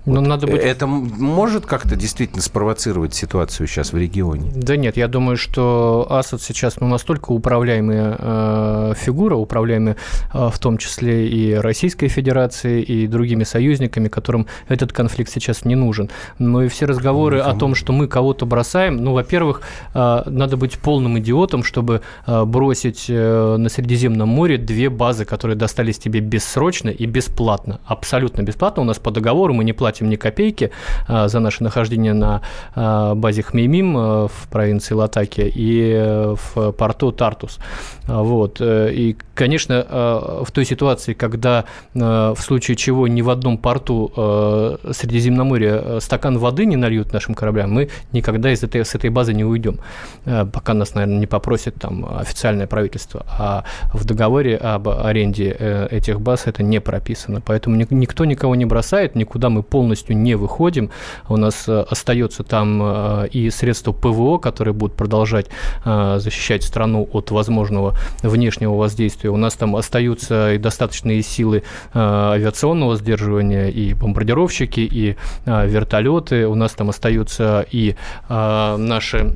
Но 0.04 0.20
вот 0.20 0.28
надо 0.28 0.46
быть... 0.46 0.60
Это 0.60 0.86
может 0.86 1.66
как-то 1.66 1.94
действительно 1.96 2.42
спровоцировать 2.42 3.14
ситуацию 3.14 3.66
сейчас 3.66 3.92
в 3.92 3.96
регионе? 3.96 4.50
Да 4.54 4.76
нет, 4.76 4.96
я 4.96 5.06
думаю, 5.06 5.36
что 5.36 6.06
Асад 6.10 6.42
сейчас 6.42 6.80
ну, 6.80 6.88
настолько 6.88 7.30
управляемая 7.30 8.16
э, 8.18 8.94
фигура, 8.96 9.36
управляемая 9.36 9.96
э, 10.32 10.50
в 10.52 10.58
том 10.58 10.78
числе 10.78 11.28
и 11.28 11.54
Российской 11.54 12.08
Федерацией, 12.08 12.82
и 12.82 13.06
другими 13.06 13.44
союзниками, 13.44 14.08
которым 14.08 14.46
этот 14.68 14.92
конфликт 14.92 15.30
сейчас 15.30 15.64
не 15.64 15.76
нужен. 15.76 16.10
Но 16.38 16.62
и 16.64 16.68
все 16.68 16.86
разговоры 16.86 17.38
ну, 17.38 17.48
о 17.48 17.54
том, 17.54 17.74
что 17.74 17.92
мы 17.92 18.08
кого-то 18.08 18.44
бросаем, 18.44 18.96
ну, 18.96 19.12
во-первых, 19.12 19.62
э, 19.94 20.22
надо 20.26 20.56
быть 20.56 20.78
полным 20.78 21.18
идиотом, 21.18 21.62
чтобы 21.62 22.02
э, 22.26 22.44
бросить 22.44 23.06
э, 23.08 23.56
на 23.56 23.68
Средиземном 23.68 24.28
море 24.28 24.58
две 24.58 24.90
базы, 24.90 25.24
которые 25.24 25.56
достались 25.56 25.98
тебе 25.98 26.20
бессрочно 26.20 26.88
и 26.88 27.06
бесплатно. 27.06 27.80
Абсолютно 27.86 28.42
бесплатно. 28.42 28.82
У 28.82 28.86
нас 28.86 28.98
по 28.98 29.10
договору 29.12 29.54
мы 29.54 29.62
не 29.62 29.72
платим 29.72 29.91
платим 29.92 30.08
ни 30.08 30.16
копейки 30.16 30.70
а, 31.06 31.28
за 31.28 31.40
наше 31.40 31.62
нахождение 31.62 32.14
на 32.14 32.40
а, 32.74 33.14
базе 33.14 33.42
Хмеймим 33.42 33.96
а, 33.96 34.28
в 34.28 34.48
провинции 34.50 34.94
Латакия 34.94 35.46
и 35.46 35.92
э, 35.94 36.34
в 36.54 36.72
порту 36.72 37.12
Тартус. 37.12 37.58
Вот. 38.06 38.60
Э, 38.60 38.90
и, 38.92 39.16
конечно, 39.34 39.86
в 40.44 40.50
той 40.52 40.64
ситуации, 40.64 41.14
когда 41.14 41.64
в 41.94 42.36
случае 42.38 42.76
чего 42.76 43.08
ни 43.08 43.22
в 43.22 43.30
одном 43.30 43.58
порту 43.58 44.12
Средиземноморья 44.92 46.00
стакан 46.00 46.38
воды 46.38 46.66
не 46.66 46.76
нальют 46.76 47.12
нашим 47.12 47.34
кораблям, 47.34 47.72
мы 47.72 47.88
никогда 48.12 48.52
из 48.52 48.62
этой, 48.62 48.84
с 48.84 48.94
этой 48.94 49.10
базы 49.10 49.34
не 49.34 49.44
уйдем, 49.44 49.78
пока 50.24 50.74
нас, 50.74 50.94
наверное, 50.94 51.18
не 51.18 51.26
попросит 51.26 51.76
там 51.76 52.06
официальное 52.18 52.66
правительство. 52.66 53.24
А 53.28 53.64
в 53.92 54.04
договоре 54.04 54.56
об 54.56 54.88
аренде 54.88 55.56
э, 55.58 55.88
этих 55.90 56.20
баз 56.20 56.46
это 56.46 56.62
не 56.62 56.80
прописано. 56.80 57.40
Поэтому 57.40 57.76
никто 57.76 58.24
никого 58.24 58.54
не 58.54 58.64
бросает, 58.64 59.14
никуда 59.14 59.48
мы 59.48 59.62
полностью 59.62 59.81
полностью 59.82 60.16
не 60.16 60.36
выходим. 60.36 60.90
У 61.28 61.36
нас 61.36 61.64
э, 61.66 61.80
остается 61.90 62.44
там 62.44 62.80
э, 62.82 63.28
и 63.32 63.50
средства 63.50 63.90
ПВО, 63.92 64.38
которые 64.38 64.74
будут 64.74 64.96
продолжать 64.96 65.46
э, 65.84 66.18
защищать 66.20 66.62
страну 66.62 67.08
от 67.12 67.32
возможного 67.32 67.96
внешнего 68.22 68.76
воздействия. 68.76 69.30
У 69.30 69.36
нас 69.36 69.54
там 69.54 69.74
остаются 69.74 70.52
и 70.52 70.58
достаточные 70.58 71.22
силы 71.22 71.64
авиационного 71.94 72.96
сдерживания, 72.96 73.70
и 73.70 73.92
бомбардировщики, 73.94 74.80
и 74.80 75.16
вертолеты. 75.46 76.46
У 76.46 76.54
нас 76.54 76.72
там 76.72 76.90
остаются 76.90 77.66
и 77.72 77.96
наши 78.28 79.34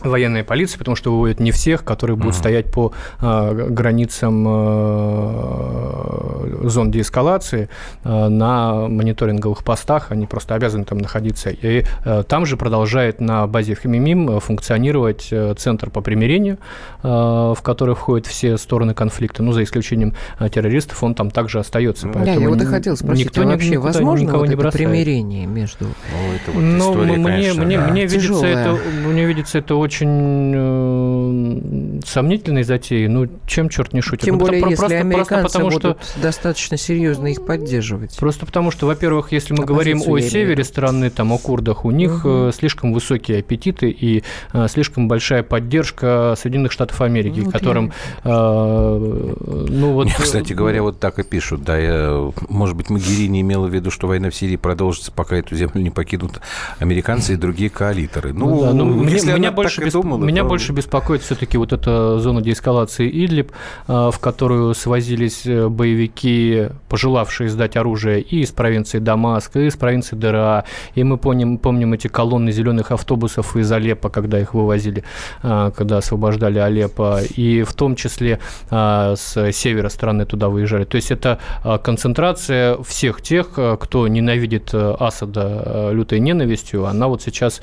военной 0.00 0.44
полиции, 0.44 0.78
потому 0.78 0.96
что 0.96 1.12
выводят 1.12 1.40
не 1.40 1.50
всех, 1.50 1.84
которые 1.84 2.16
будут 2.16 2.34
uh-huh. 2.34 2.38
стоять 2.38 2.70
по 2.70 2.92
э, 3.20 3.68
границам 3.70 4.44
э, 4.46 6.68
зон 6.68 6.90
деэскалации 6.90 7.68
э, 8.04 8.28
на 8.28 8.88
мониторинговых 8.88 9.64
постах, 9.64 10.10
они 10.10 10.26
просто 10.26 10.54
обязаны 10.54 10.84
там 10.84 10.98
находиться. 10.98 11.50
И 11.50 11.84
э, 12.04 12.24
там 12.26 12.46
же 12.46 12.56
продолжает 12.56 13.20
на 13.20 13.46
базе 13.46 13.74
Хмимим 13.74 14.40
функционировать 14.40 15.28
э, 15.30 15.54
центр 15.56 15.90
по 15.90 16.00
примирению, 16.00 16.58
э, 17.02 17.08
в 17.08 17.58
который 17.62 17.94
входят 17.94 18.26
все 18.26 18.56
стороны 18.56 18.94
конфликта, 18.94 19.42
ну, 19.42 19.52
за 19.52 19.62
исключением 19.62 20.14
э, 20.38 20.48
террористов, 20.48 21.02
он 21.02 21.14
там 21.14 21.30
также 21.30 21.58
остается. 21.58 22.08
Да, 22.08 22.32
я 22.32 22.48
вот 22.48 22.60
и 22.60 22.64
хотел 22.64 22.96
спросить, 22.96 23.26
никто 23.26 23.42
а 23.42 23.46
вообще 23.46 23.78
возможно 23.78 24.24
никого 24.24 24.40
вот 24.40 24.48
не 24.48 24.56
бросает? 24.56 24.90
примирение 24.90 25.46
между... 25.46 25.84
Ну, 25.84 26.34
это 26.34 26.50
вот 26.52 26.60
ну, 26.60 26.78
история, 26.78 27.12
мне, 27.12 27.24
конечно, 27.24 27.64
мне, 27.64 27.78
да. 27.78 27.88
мне, 27.88 28.06
видится 28.06 28.46
это, 28.46 28.78
мне 29.06 29.24
видится 29.24 29.58
это 29.58 29.74
очень 29.84 30.52
э, 30.54 32.00
сомнительной 32.04 32.64
затеей. 32.64 33.08
Ну, 33.08 33.28
чем 33.46 33.68
черт 33.68 33.92
не 33.92 34.00
шутит? 34.00 34.24
Тем 34.24 34.38
ну, 34.38 34.46
более, 34.46 34.62
просто, 34.62 34.84
если 34.84 34.94
американцы 34.96 35.40
просто 35.40 35.58
потому, 35.58 35.70
будут 35.70 36.02
что... 36.02 36.20
достаточно 36.20 36.76
серьезно 36.76 37.28
их 37.28 37.44
поддерживать. 37.44 38.16
Просто 38.16 38.46
потому, 38.46 38.70
что, 38.70 38.86
во-первых, 38.86 39.32
если 39.32 39.54
мы 39.54 39.64
говорим 39.64 40.02
о 40.06 40.20
севере 40.20 40.64
страны, 40.64 41.10
там, 41.10 41.32
о 41.32 41.38
курдах, 41.38 41.84
у 41.84 41.90
них 41.90 42.24
угу. 42.24 42.50
слишком 42.52 42.92
высокие 42.92 43.38
аппетиты 43.38 43.90
и 43.90 44.22
э, 44.52 44.66
слишком 44.68 45.08
большая 45.08 45.42
поддержка 45.42 46.34
Соединенных 46.36 46.72
Штатов 46.72 47.00
Америки, 47.00 47.42
ну, 47.44 47.50
которым... 47.50 47.92
Э, 48.24 48.28
ну, 48.28 49.92
вот... 49.92 50.06
Нет, 50.06 50.16
кстати 50.18 50.52
говоря, 50.52 50.82
вот 50.82 50.98
так 50.98 51.18
и 51.18 51.22
пишут. 51.22 51.62
Да, 51.62 51.78
я, 51.78 52.30
может 52.48 52.76
быть, 52.76 52.90
Магири 52.90 53.28
не 53.28 53.42
имела 53.42 53.66
в 53.66 53.74
виду, 53.74 53.90
что 53.90 54.06
война 54.06 54.30
в 54.30 54.34
Сирии 54.34 54.56
продолжится, 54.56 55.12
пока 55.12 55.36
эту 55.36 55.54
землю 55.54 55.80
не 55.80 55.90
покинут 55.90 56.40
американцы 56.78 57.34
и 57.34 57.36
другие 57.36 57.70
коалиторы. 57.70 58.32
Ну, 58.32 58.48
ну, 58.48 58.62
да, 58.62 58.72
ну 58.72 59.04
если 59.04 59.32
меня, 59.32 59.52
больше 59.52 59.73
бесп... 59.82 59.94
думала, 59.94 60.22
меня 60.22 60.42
то... 60.42 60.48
больше 60.48 60.72
беспокоит 60.72 61.22
все-таки 61.22 61.58
вот 61.58 61.72
эта 61.72 62.18
зона 62.18 62.40
деэскалации 62.40 63.08
Идлиб, 63.08 63.52
э, 63.88 64.10
в 64.12 64.18
которую 64.18 64.74
свозились 64.74 65.46
э, 65.46 65.68
боевики, 65.68 66.68
пожелавшие 66.88 67.48
сдать 67.48 67.76
оружие 67.76 68.20
и 68.20 68.40
из 68.40 68.50
провинции 68.50 68.98
Дамаск, 68.98 69.56
и 69.56 69.66
из 69.66 69.76
провинции 69.76 70.16
ДРА. 70.16 70.64
И 70.94 71.04
мы 71.04 71.18
помним, 71.18 71.58
помним 71.58 71.92
эти 71.94 72.08
колонны 72.08 72.52
зеленых 72.52 72.90
автобусов 72.90 73.56
из 73.56 73.70
Алеппо, 73.70 74.08
когда 74.08 74.38
их 74.38 74.54
вывозили, 74.54 75.04
э, 75.42 75.72
когда 75.76 75.98
освобождали 75.98 76.58
Алеппо. 76.58 77.20
И 77.36 77.62
в 77.62 77.72
том 77.72 77.96
числе 77.96 78.38
с 78.70 79.52
севера 79.52 79.88
страны 79.88 80.26
туда 80.26 80.48
выезжали. 80.48 80.84
То 80.84 80.96
есть 80.96 81.10
это 81.10 81.38
концентрация 81.82 82.76
всех 82.82 83.22
тех, 83.22 83.48
кто 83.80 84.08
ненавидит 84.08 84.74
Асада 84.74 85.90
лютой 85.92 86.20
ненавистью, 86.20 86.86
она 86.86 87.08
вот 87.08 87.22
сейчас 87.22 87.60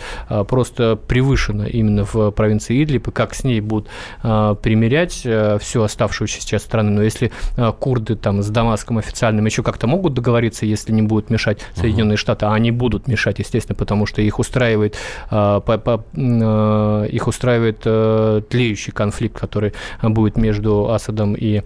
просто 0.47 0.95
превышена 0.95 1.63
именно 1.63 2.00
в 2.03 2.31
провинции 2.31 2.83
Идлиб, 2.83 3.07
и 3.07 3.11
как 3.11 3.33
с 3.33 3.43
ней 3.43 3.61
будут 3.61 3.87
примерять 4.21 5.25
всю 5.61 5.81
оставшуюся 5.83 6.45
часть 6.45 6.65
страны. 6.65 6.91
Но 6.91 7.03
если 7.03 7.31
курды 7.79 8.15
там 8.15 8.41
с 8.41 8.49
Дамаском 8.49 8.97
официальным 8.97 9.45
еще 9.45 9.63
как-то 9.63 9.87
могут 9.87 10.13
договориться, 10.13 10.65
если 10.65 10.91
не 10.91 11.01
будут 11.01 11.29
мешать 11.29 11.59
Соединенные 11.75 12.15
uh-huh. 12.15 12.19
Штаты, 12.19 12.45
а 12.45 12.53
они 12.53 12.71
будут 12.71 13.07
мешать, 13.07 13.39
естественно, 13.39 13.75
потому 13.75 14.05
что 14.05 14.21
их 14.21 14.39
устраивает, 14.39 14.95
их 15.31 17.27
устраивает 17.27 18.47
тлеющий 18.49 18.91
конфликт, 18.93 19.39
который 19.39 19.73
будет 20.01 20.37
между 20.37 20.91
Асадом 20.91 21.35
и 21.35 21.51
Э, 21.51 21.63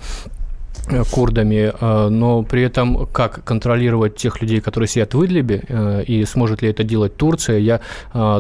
курдами, 1.12 1.74
э, 1.80 2.10
но 2.10 2.44
при 2.44 2.64
этом 2.64 3.08
как 3.08 3.44
контролировать 3.44 4.16
тех 4.16 4.42
людей, 4.42 4.62
которые 4.62 4.88
сидят 4.88 5.14
в 5.14 5.26
Идлибе, 5.26 5.64
э, 5.68 6.04
и 6.04 6.26
сможет 6.26 6.62
ли 6.62 6.70
это 6.70 6.84
делать 6.84 7.16
Турция, 7.16 7.60
я 7.60 7.82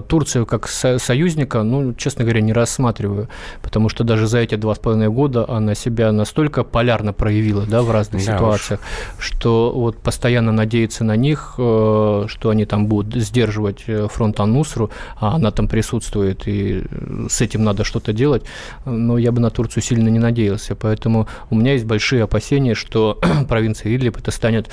Турцию 0.07 0.45
как 0.45 0.67
союзника, 0.67 1.63
ну, 1.63 1.93
честно 1.93 2.23
говоря, 2.23 2.41
не 2.41 2.53
рассматриваю, 2.53 3.29
потому 3.61 3.89
что 3.89 4.03
даже 4.03 4.27
за 4.27 4.39
эти 4.39 4.55
два 4.55 4.75
с 4.75 4.79
половиной 4.79 5.09
года 5.09 5.45
она 5.47 5.75
себя 5.75 6.11
настолько 6.11 6.63
полярно 6.63 7.13
проявила, 7.13 7.65
да, 7.65 7.81
в 7.81 7.91
разных 7.91 8.25
да 8.25 8.35
ситуациях, 8.35 8.79
уж. 9.17 9.25
что 9.25 9.71
вот 9.75 9.97
постоянно 9.97 10.51
надеяться 10.51 11.03
на 11.03 11.15
них, 11.15 11.53
что 11.55 12.27
они 12.43 12.65
там 12.65 12.87
будут 12.87 13.21
сдерживать 13.21 13.85
фронт 14.09 14.39
Анусру, 14.39 14.91
а 15.19 15.35
она 15.35 15.51
там 15.51 15.67
присутствует, 15.67 16.47
и 16.47 16.83
с 17.29 17.41
этим 17.41 17.63
надо 17.63 17.83
что-то 17.83 18.13
делать, 18.13 18.43
но 18.85 19.17
я 19.17 19.31
бы 19.31 19.39
на 19.39 19.49
Турцию 19.49 19.83
сильно 19.83 20.09
не 20.09 20.19
надеялся, 20.19 20.75
поэтому 20.75 21.27
у 21.49 21.55
меня 21.55 21.73
есть 21.73 21.85
большие 21.85 22.23
опасения, 22.36 22.75
что 22.75 23.18
провинция 23.48 23.96
Идлиб 23.96 24.18
это 24.18 24.30
станет 24.30 24.70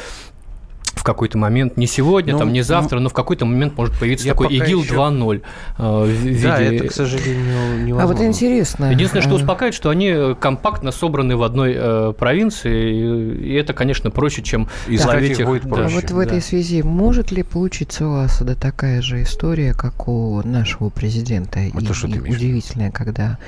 в 1.03 1.05
какой-то 1.05 1.37
момент, 1.37 1.77
не 1.77 1.89
сегодня, 1.89 2.35
ну, 2.35 2.39
там, 2.39 2.53
не 2.53 2.63
завтра, 2.63 2.99
ну, 2.99 3.03
но 3.03 3.09
в 3.09 3.13
какой-то 3.13 3.45
момент 3.45 3.77
может 3.77 3.99
появиться 3.99 4.29
такой 4.29 4.55
ИГИЛ 4.55 4.83
еще... 4.83 4.95
2.0 4.95 5.43
э, 5.79 5.83
в 5.83 6.07
виде... 6.07 6.43
Да, 6.47 6.61
это, 6.61 6.87
к 6.87 6.93
сожалению, 6.93 7.85
невозможно. 7.85 8.03
А 8.03 8.07
вот 8.07 8.23
интересно. 8.23 8.93
Единственное, 8.93 9.23
что 9.23 9.33
э, 9.33 9.35
успокаивает, 9.35 9.75
что 9.75 9.91
они 9.91 10.37
компактно 10.39 10.93
собраны 10.93 11.37
в 11.37 11.43
одной 11.43 11.75
э, 11.77 12.13
провинции, 12.17 13.35
и 13.35 13.53
это, 13.55 13.73
конечно, 13.73 14.13
проще, 14.13 14.43
чем 14.43 14.69
изловить 14.87 15.41
их. 15.41 15.47
Будет 15.47 15.63
проще. 15.63 15.87
А 15.87 15.89
вот 15.89 16.09
в 16.09 16.17
да. 16.17 16.23
этой 16.23 16.41
связи 16.41 16.83
может 16.83 17.33
ли 17.33 17.43
получиться 17.43 18.07
у 18.07 18.15
Асада 18.19 18.55
такая 18.55 19.03
же 19.03 19.25
история, 19.25 19.75
как 19.75 20.07
у 20.07 20.41
нашего 20.45 20.89
президента? 20.89 21.59
Это 21.59 21.81
и, 21.81 21.93
что 21.93 22.07
и 22.07 22.21
удивительная, 22.21 22.93
когда 22.93 23.39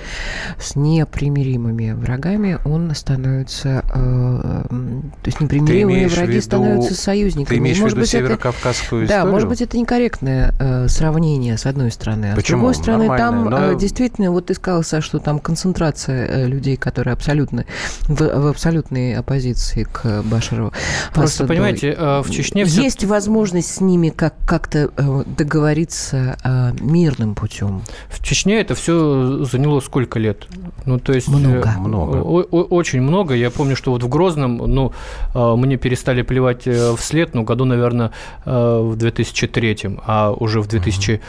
с 0.58 0.74
непримиримыми 0.74 1.92
врагами 1.92 2.58
он 2.64 2.92
становится... 2.96 3.84
Э, 3.94 4.64
то 4.68 5.26
есть 5.26 5.38
непримиримые 5.38 6.08
враги 6.08 6.32
виду... 6.32 6.42
становятся 6.42 6.94
союзниками 6.94 7.43
союзниками. 7.44 7.56
Ты 7.56 7.56
имеешь 7.62 7.78
может 7.80 7.94
в 7.94 7.98
виду 7.98 8.06
северокавказскую 8.06 9.04
историю? 9.04 9.24
Да, 9.24 9.30
может 9.30 9.48
быть, 9.48 9.60
это 9.62 9.76
некорректное 9.78 10.54
э, 10.58 10.88
сравнение, 10.88 11.56
с 11.58 11.66
одной 11.66 11.90
стороны. 11.90 12.32
А 12.32 12.34
Почему? 12.36 12.58
с 12.58 12.60
другой 12.60 12.74
стороны, 12.74 13.06
Нормально, 13.08 13.50
там 13.50 13.50
но... 13.50 13.72
э, 13.72 13.78
действительно, 13.78 14.30
вот 14.30 14.46
ты 14.46 14.54
сказал, 14.54 14.82
Саш, 14.82 15.04
что 15.04 15.18
там 15.18 15.38
концентрация 15.38 16.26
э, 16.26 16.46
людей, 16.46 16.76
которые 16.76 17.12
абсолютно 17.12 17.64
в, 18.02 18.20
в 18.20 18.46
абсолютной 18.46 19.14
оппозиции 19.14 19.84
к 19.84 20.22
Башару. 20.24 20.72
Просто, 21.12 21.44
Асаду. 21.44 21.48
понимаете, 21.48 21.94
э, 21.96 22.22
в 22.22 22.30
Чечне... 22.30 22.64
Все... 22.64 22.82
Есть 22.82 23.04
возможность 23.04 23.74
с 23.74 23.80
ними 23.80 24.10
как- 24.10 24.34
как-то 24.46 24.90
э, 24.96 25.24
договориться 25.26 26.36
э, 26.42 26.72
мирным 26.80 27.34
путем? 27.34 27.82
В 28.08 28.22
Чечне 28.22 28.60
это 28.60 28.74
все 28.74 29.44
заняло 29.44 29.80
сколько 29.80 30.18
лет? 30.18 30.46
Ну, 30.84 30.98
то 30.98 31.12
есть... 31.12 31.28
Много. 31.28 31.72
Э, 31.76 31.78
много. 31.78 32.18
О- 32.18 32.42
очень 32.42 33.00
много. 33.02 33.34
Я 33.34 33.50
помню, 33.50 33.76
что 33.76 33.90
вот 33.90 34.02
в 34.02 34.08
Грозном, 34.08 34.56
ну, 34.56 34.92
э, 35.34 35.54
мне 35.56 35.76
перестали 35.76 36.22
плевать 36.22 36.66
в 36.66 36.98
след, 36.98 37.33
ну, 37.34 37.42
году, 37.42 37.64
наверное, 37.64 38.12
э, 38.44 38.80
в 38.82 38.96
2003, 38.96 39.98
а 40.06 40.32
уже 40.32 40.60
в 40.60 40.68
2000 40.68 41.20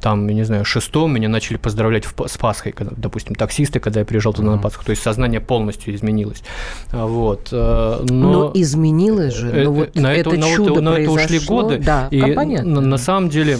там, 0.00 0.26
я 0.28 0.34
не 0.34 0.44
знаю, 0.44 0.64
шестом 0.64 1.12
меня 1.12 1.28
начали 1.28 1.58
поздравлять 1.58 2.06
в, 2.06 2.14
с 2.26 2.38
Пасхой, 2.38 2.72
когда, 2.72 2.94
допустим, 2.96 3.34
таксисты, 3.34 3.80
когда 3.80 4.00
я 4.00 4.06
приезжал 4.06 4.32
туда 4.32 4.48
mm-hmm. 4.48 4.56
на 4.56 4.62
Пасху, 4.62 4.82
то 4.82 4.90
есть 4.90 5.02
сознание 5.02 5.40
полностью 5.40 5.94
изменилось. 5.94 6.42
А, 6.90 7.04
вот. 7.04 7.48
Э, 7.52 8.02
но, 8.08 8.32
но 8.32 8.50
изменилось 8.54 9.34
же, 9.34 9.52
ну, 9.52 9.72
вот 9.72 9.94
на 9.94 10.14
это, 10.14 10.30
это 10.30 10.48
чудо 10.54 10.80
на, 10.80 10.92
на 10.92 10.98
это 10.98 11.10
ушли 11.10 11.38
годы, 11.40 11.78
да, 11.78 12.08
и. 12.10 12.20
На, 12.20 12.80
на 12.80 12.98
самом 12.98 13.28
деле 13.28 13.58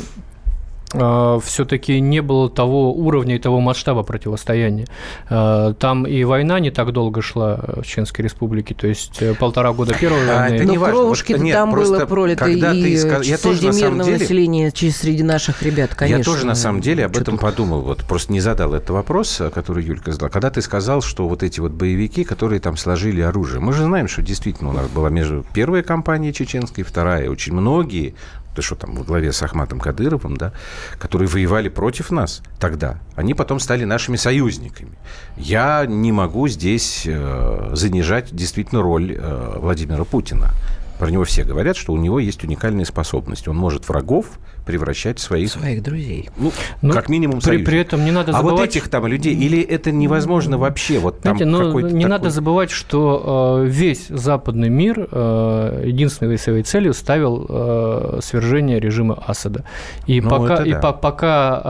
все-таки 0.94 2.00
не 2.00 2.20
было 2.22 2.48
того 2.48 2.92
уровня 2.92 3.36
и 3.36 3.38
того 3.38 3.60
масштаба 3.60 4.02
противостояния. 4.02 4.86
А, 5.28 5.74
там 5.74 6.06
и 6.06 6.24
война 6.24 6.60
не 6.60 6.70
так 6.70 6.92
долго 6.92 7.22
шла 7.22 7.60
в 7.76 7.82
Чеченской 7.82 8.24
Республике, 8.24 8.74
то 8.74 8.86
есть 8.86 9.20
э, 9.20 9.34
полтора 9.34 9.72
года 9.72 9.94
первой 9.94 10.28
а, 10.30 10.42
войны. 10.42 10.54
Это 10.56 10.64
Но 10.64 10.84
кровушки 10.84 11.32
вот, 11.34 11.50
там 11.50 11.72
было 11.72 12.06
пролито 12.06 12.46
и 12.46 12.60
ты 12.60 12.98
сказ... 12.98 13.26
я 13.26 13.38
среди 13.38 13.66
тоже, 13.66 13.82
мирного 13.82 14.04
деле... 14.04 14.18
населения, 14.18 14.72
среди 14.74 15.22
наших 15.22 15.62
ребят, 15.62 15.94
конечно. 15.94 16.18
Я 16.18 16.24
тоже 16.24 16.46
на 16.46 16.54
самом 16.54 16.80
деле 16.80 17.06
об 17.06 17.16
этом 17.16 17.38
подумал, 17.38 17.80
вот 17.80 18.04
просто 18.04 18.32
не 18.32 18.40
задал 18.40 18.74
этот 18.74 18.90
вопрос, 18.90 19.40
который 19.52 19.84
Юлька 19.84 20.12
задала. 20.12 20.30
Когда 20.30 20.50
ты 20.50 20.62
сказал, 20.62 21.02
что 21.02 21.28
вот 21.28 21.42
эти 21.42 21.60
вот 21.60 21.72
боевики, 21.72 22.24
которые 22.24 22.60
там 22.60 22.76
сложили 22.76 23.20
оружие, 23.20 23.60
мы 23.60 23.72
же 23.72 23.84
знаем, 23.84 24.08
что 24.08 24.22
действительно 24.22 24.70
у 24.70 24.72
нас 24.72 24.88
была 24.88 25.10
между 25.10 25.44
первая 25.52 25.82
кампания 25.82 26.32
чеченская 26.32 26.84
и 26.84 26.88
вторая. 26.88 27.30
Очень 27.30 27.54
многие 27.54 28.14
да 28.54 28.62
что 28.62 28.74
там, 28.74 28.94
во 28.94 29.04
главе 29.04 29.32
с 29.32 29.42
Ахматом 29.42 29.80
Кадыровым, 29.80 30.36
да, 30.36 30.52
которые 30.98 31.28
воевали 31.28 31.68
против 31.68 32.10
нас 32.10 32.42
тогда, 32.58 32.98
они 33.16 33.34
потом 33.34 33.60
стали 33.60 33.84
нашими 33.84 34.16
союзниками. 34.16 34.92
Я 35.36 35.86
не 35.86 36.12
могу 36.12 36.48
здесь 36.48 37.02
э, 37.06 37.70
занижать 37.74 38.34
действительно 38.34 38.82
роль 38.82 39.16
э, 39.16 39.58
Владимира 39.58 40.04
Путина. 40.04 40.50
Про 40.98 41.10
него 41.10 41.24
все 41.24 41.44
говорят, 41.44 41.76
что 41.76 41.92
у 41.92 41.96
него 41.96 42.18
есть 42.18 42.44
уникальные 42.44 42.86
способности. 42.86 43.48
Он 43.48 43.56
может 43.56 43.88
врагов 43.88 44.38
превращать 44.64 45.18
в 45.18 45.22
своих... 45.22 45.50
Своих 45.50 45.82
друзей. 45.82 46.30
Ну, 46.36 46.52
ну 46.80 46.92
как 46.92 47.08
минимум 47.08 47.40
при, 47.40 47.58
при 47.58 47.78
этом 47.78 48.04
не 48.04 48.10
надо 48.10 48.32
забывать... 48.32 48.52
А 48.52 48.56
вот 48.56 48.68
этих 48.68 48.88
там 48.88 49.06
людей, 49.06 49.34
или 49.34 49.60
это 49.60 49.92
невозможно 49.92 50.56
вообще? 50.56 50.98
Вот 50.98 51.20
там 51.20 51.36
Знаете, 51.36 51.44
ну, 51.44 51.78
не 51.80 51.82
такой... 51.82 52.04
надо 52.04 52.30
забывать, 52.30 52.70
что 52.70 53.62
э, 53.64 53.68
весь 53.68 54.06
западный 54.08 54.70
мир 54.70 55.08
э, 55.10 55.82
единственной 55.86 56.38
своей 56.38 56.62
целью 56.62 56.94
ставил 56.94 57.46
э, 57.48 58.20
свержение 58.22 58.80
режима 58.80 59.22
Асада. 59.26 59.64
И 60.06 60.20
ну, 60.20 60.30
пока, 60.30 60.56
да. 60.58 60.64
и 60.64 60.80
по, 60.80 60.92
пока 60.92 61.60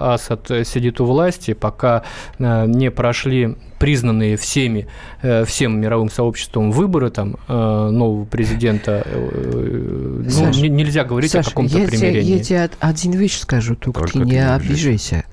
э, 0.00 0.14
Асад 0.14 0.50
сидит 0.66 1.00
у 1.00 1.04
власти, 1.04 1.52
пока 1.52 2.02
э, 2.38 2.66
не 2.66 2.90
прошли 2.90 3.56
признанные 3.82 4.36
всеми, 4.36 4.86
э, 5.22 5.44
всем 5.44 5.80
мировым 5.80 6.08
сообществом 6.08 6.70
выборы 6.70 7.10
там, 7.10 7.34
э, 7.48 7.52
нового 7.90 8.24
президента, 8.24 9.02
э, 9.04 10.24
Саш, 10.28 10.56
ну, 10.58 10.66
нельзя 10.66 11.02
говорить 11.02 11.32
Саш, 11.32 11.48
о 11.48 11.50
каком-то 11.50 11.74
примирении. 11.78 12.36
Я 12.36 12.38
тебе 12.38 12.70
один 12.78 13.10
вещь 13.10 13.40
скажу, 13.40 13.74
только, 13.74 14.02
только 14.02 14.20
ты 14.20 14.24
не 14.24 14.38
обижайся. 14.38 15.24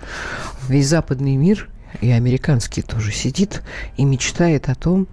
весь 0.67 0.87
западный 0.87 1.35
мир 1.35 1.69
и 2.01 2.09
американский 2.09 2.81
тоже 2.81 3.11
сидит 3.11 3.61
и 3.97 4.03
мечтает 4.03 4.67
о 4.67 4.73
том, 4.73 5.07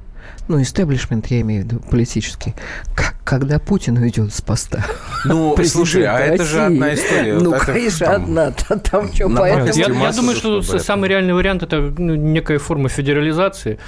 ну, 0.48 0.62
истеблишмент, 0.62 1.26
я 1.26 1.40
имею 1.40 1.62
в 1.62 1.66
виду, 1.66 1.80
политический, 1.90 2.54
как, 2.94 3.16
когда 3.24 3.58
Путин 3.58 3.96
уйдет 3.98 4.32
с 4.32 4.40
поста. 4.40 4.84
Ну, 5.24 5.56
слушай, 5.64 6.04
а 6.04 6.18
это 6.18 6.44
же 6.44 6.62
одна 6.62 6.94
история. 6.94 7.34
Ну, 7.34 7.52
Это 7.54 7.66
конечно, 7.66 8.06
там- 8.06 8.22
одна. 8.22 8.50
Там, 8.52 8.80
там 8.80 9.12
что, 9.12 9.28
поэтому... 9.30 9.66
Я, 9.74 9.86
я 9.88 10.12
думаю, 10.12 10.36
что 10.36 10.62
с- 10.62 10.82
самый 10.84 11.08
реальный 11.08 11.34
вариант 11.34 11.62
это 11.62 11.92
ну, 11.98 12.14
некая 12.14 12.58
форма 12.58 12.88
федерализации, 12.88 13.78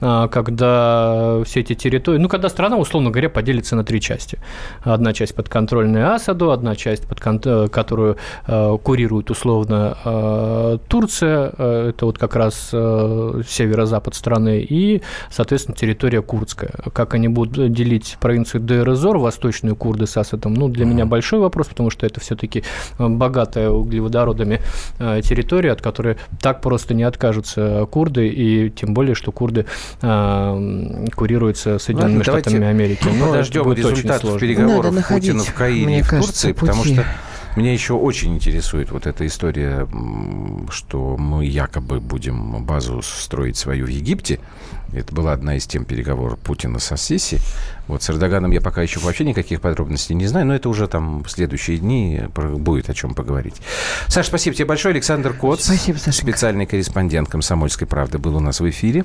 а, 0.00 0.28
когда 0.28 1.42
все 1.44 1.60
эти 1.60 1.74
территории, 1.74 2.18
ну, 2.18 2.28
когда 2.28 2.48
страна, 2.48 2.76
условно 2.76 3.10
говоря, 3.10 3.28
поделится 3.28 3.76
на 3.76 3.84
три 3.84 4.00
части. 4.00 4.38
Одна 4.82 5.12
часть 5.12 5.34
подконтрольная 5.34 6.14
Асаду, 6.14 6.50
одна 6.50 6.76
часть, 6.76 7.06
под 7.06 7.20
кон- 7.20 7.40
э, 7.44 7.68
которую 7.68 8.16
э, 8.46 8.78
курирует 8.82 9.30
условно 9.30 9.96
э, 10.04 10.78
Турция, 10.88 11.48
это 11.48 12.06
вот 12.06 12.18
как 12.18 12.36
раз 12.36 12.68
северо-запад 12.70 14.14
страны, 14.14 14.60
и, 14.60 15.02
соответственно, 15.30 15.76
территория 15.76 15.85
курдская. 15.94 16.72
Как 16.92 17.14
они 17.14 17.28
будут 17.28 17.72
делить 17.72 18.16
провинцию 18.20 18.60
Дейр-эз-Зор, 18.62 19.18
восточную 19.18 19.76
курды 19.76 20.06
с 20.06 20.16
Асадом, 20.16 20.54
ну, 20.54 20.68
для 20.68 20.84
меня 20.84 21.06
большой 21.06 21.40
вопрос, 21.40 21.68
потому 21.68 21.90
что 21.90 22.06
это 22.06 22.20
все-таки 22.20 22.64
богатая 22.98 23.70
углеводородами 23.70 24.60
э, 24.98 25.20
территория, 25.22 25.72
от 25.72 25.80
которой 25.80 26.16
так 26.40 26.60
просто 26.60 26.94
не 26.94 27.02
откажутся 27.02 27.86
курды, 27.90 28.28
и 28.28 28.70
тем 28.70 28.94
более, 28.94 29.14
что 29.14 29.32
курды 29.32 29.66
э, 30.02 31.06
курируются 31.14 31.78
Соединенными 31.78 32.18
Ладно, 32.18 32.40
Штатами 32.40 32.66
Америки. 32.66 33.08
Ну, 33.12 33.26
Подождем 33.26 33.72
результатов 33.72 34.38
переговоров 34.40 34.94
Надо 34.94 35.06
Путина 35.06 35.42
в 35.42 35.54
Каире 35.54 35.86
мне 35.86 35.98
и 36.00 36.02
в 36.02 36.08
кажется, 36.08 36.32
Турции, 36.32 36.52
потому 36.52 36.82
пути. 36.82 36.94
что 36.94 37.04
меня 37.56 37.72
еще 37.72 37.94
очень 37.94 38.34
интересует 38.34 38.90
вот 38.90 39.06
эта 39.06 39.26
история, 39.26 39.88
что 40.70 41.16
мы 41.16 41.46
якобы 41.46 42.00
будем 42.00 42.62
базу 42.64 43.00
строить 43.02 43.56
свою 43.56 43.86
в 43.86 43.88
Египте. 43.88 44.40
Это 44.92 45.14
была 45.14 45.32
одна 45.32 45.56
из 45.56 45.66
тем 45.66 45.84
переговоров 45.84 46.38
Путина 46.38 46.78
с 46.78 46.90
Ассиси. 46.92 47.40
Вот 47.86 48.02
с 48.02 48.10
Эрдоганом 48.10 48.50
я 48.50 48.60
пока 48.60 48.82
еще 48.82 48.98
вообще 49.00 49.24
никаких 49.24 49.60
подробностей 49.60 50.14
не 50.14 50.26
знаю, 50.26 50.46
но 50.46 50.54
это 50.54 50.68
уже 50.68 50.88
там 50.88 51.22
в 51.22 51.30
следующие 51.30 51.78
дни 51.78 52.22
будет 52.34 52.88
о 52.90 52.94
чем 52.94 53.14
поговорить. 53.14 53.56
Саша, 54.08 54.28
спасибо 54.28 54.56
тебе 54.56 54.64
большое. 54.64 54.92
Александр 54.92 55.32
Коц, 55.34 55.64
Спасибо, 55.64 55.98
Сашенька. 55.98 56.12
специальный 56.12 56.66
корреспондент 56.66 57.28
«Комсомольской 57.28 57.86
правды» 57.86 58.18
был 58.18 58.36
у 58.36 58.40
нас 58.40 58.60
в 58.60 58.68
эфире. 58.70 59.04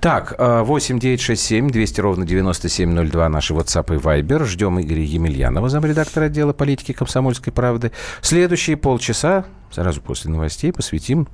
Так, 0.00 0.34
э, 0.38 0.62
8 0.62 0.98
9 0.98 1.20
6 1.20 1.42
7 1.42 1.70
200 1.70 2.00
ровно 2.00 2.26
9702 2.26 3.28
наши 3.28 3.54
WhatsApp 3.54 3.94
и 3.94 3.98
Viber. 3.98 4.44
Ждем 4.44 4.80
Игоря 4.80 5.02
Емельянова, 5.02 5.68
замредактора 5.68 6.26
отдела 6.26 6.52
политики 6.52 6.92
«Комсомольской 6.92 7.52
правды». 7.52 7.92
Следующие 8.20 8.76
полчаса, 8.76 9.44
сразу 9.72 10.00
после 10.00 10.30
новостей, 10.30 10.72
посвятим 10.72 11.28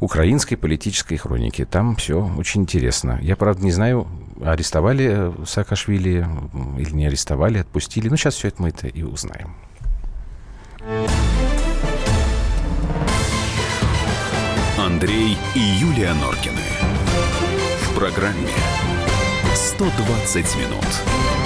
украинской 0.00 0.56
политической 0.56 1.16
хронике. 1.16 1.64
Там 1.64 1.96
все 1.96 2.30
очень 2.36 2.62
интересно. 2.62 3.18
Я, 3.22 3.36
правда, 3.36 3.64
не 3.64 3.72
знаю, 3.72 4.06
арестовали 4.42 5.08
э, 5.08 5.44
Саакашвили 5.46 6.26
или 6.78 6.90
не 6.90 7.06
арестовали, 7.06 7.58
отпустили. 7.58 8.08
Но 8.08 8.16
сейчас 8.16 8.34
все 8.34 8.48
это 8.48 8.62
мы 8.62 8.68
это 8.68 8.88
и 8.88 9.02
узнаем. 9.02 9.54
Андрей 14.78 15.36
и 15.54 15.58
Юлия 15.58 16.14
Норкины. 16.14 16.62
В 17.82 17.98
программе 17.98 18.48
120 19.54 20.56
минут. 20.56 21.45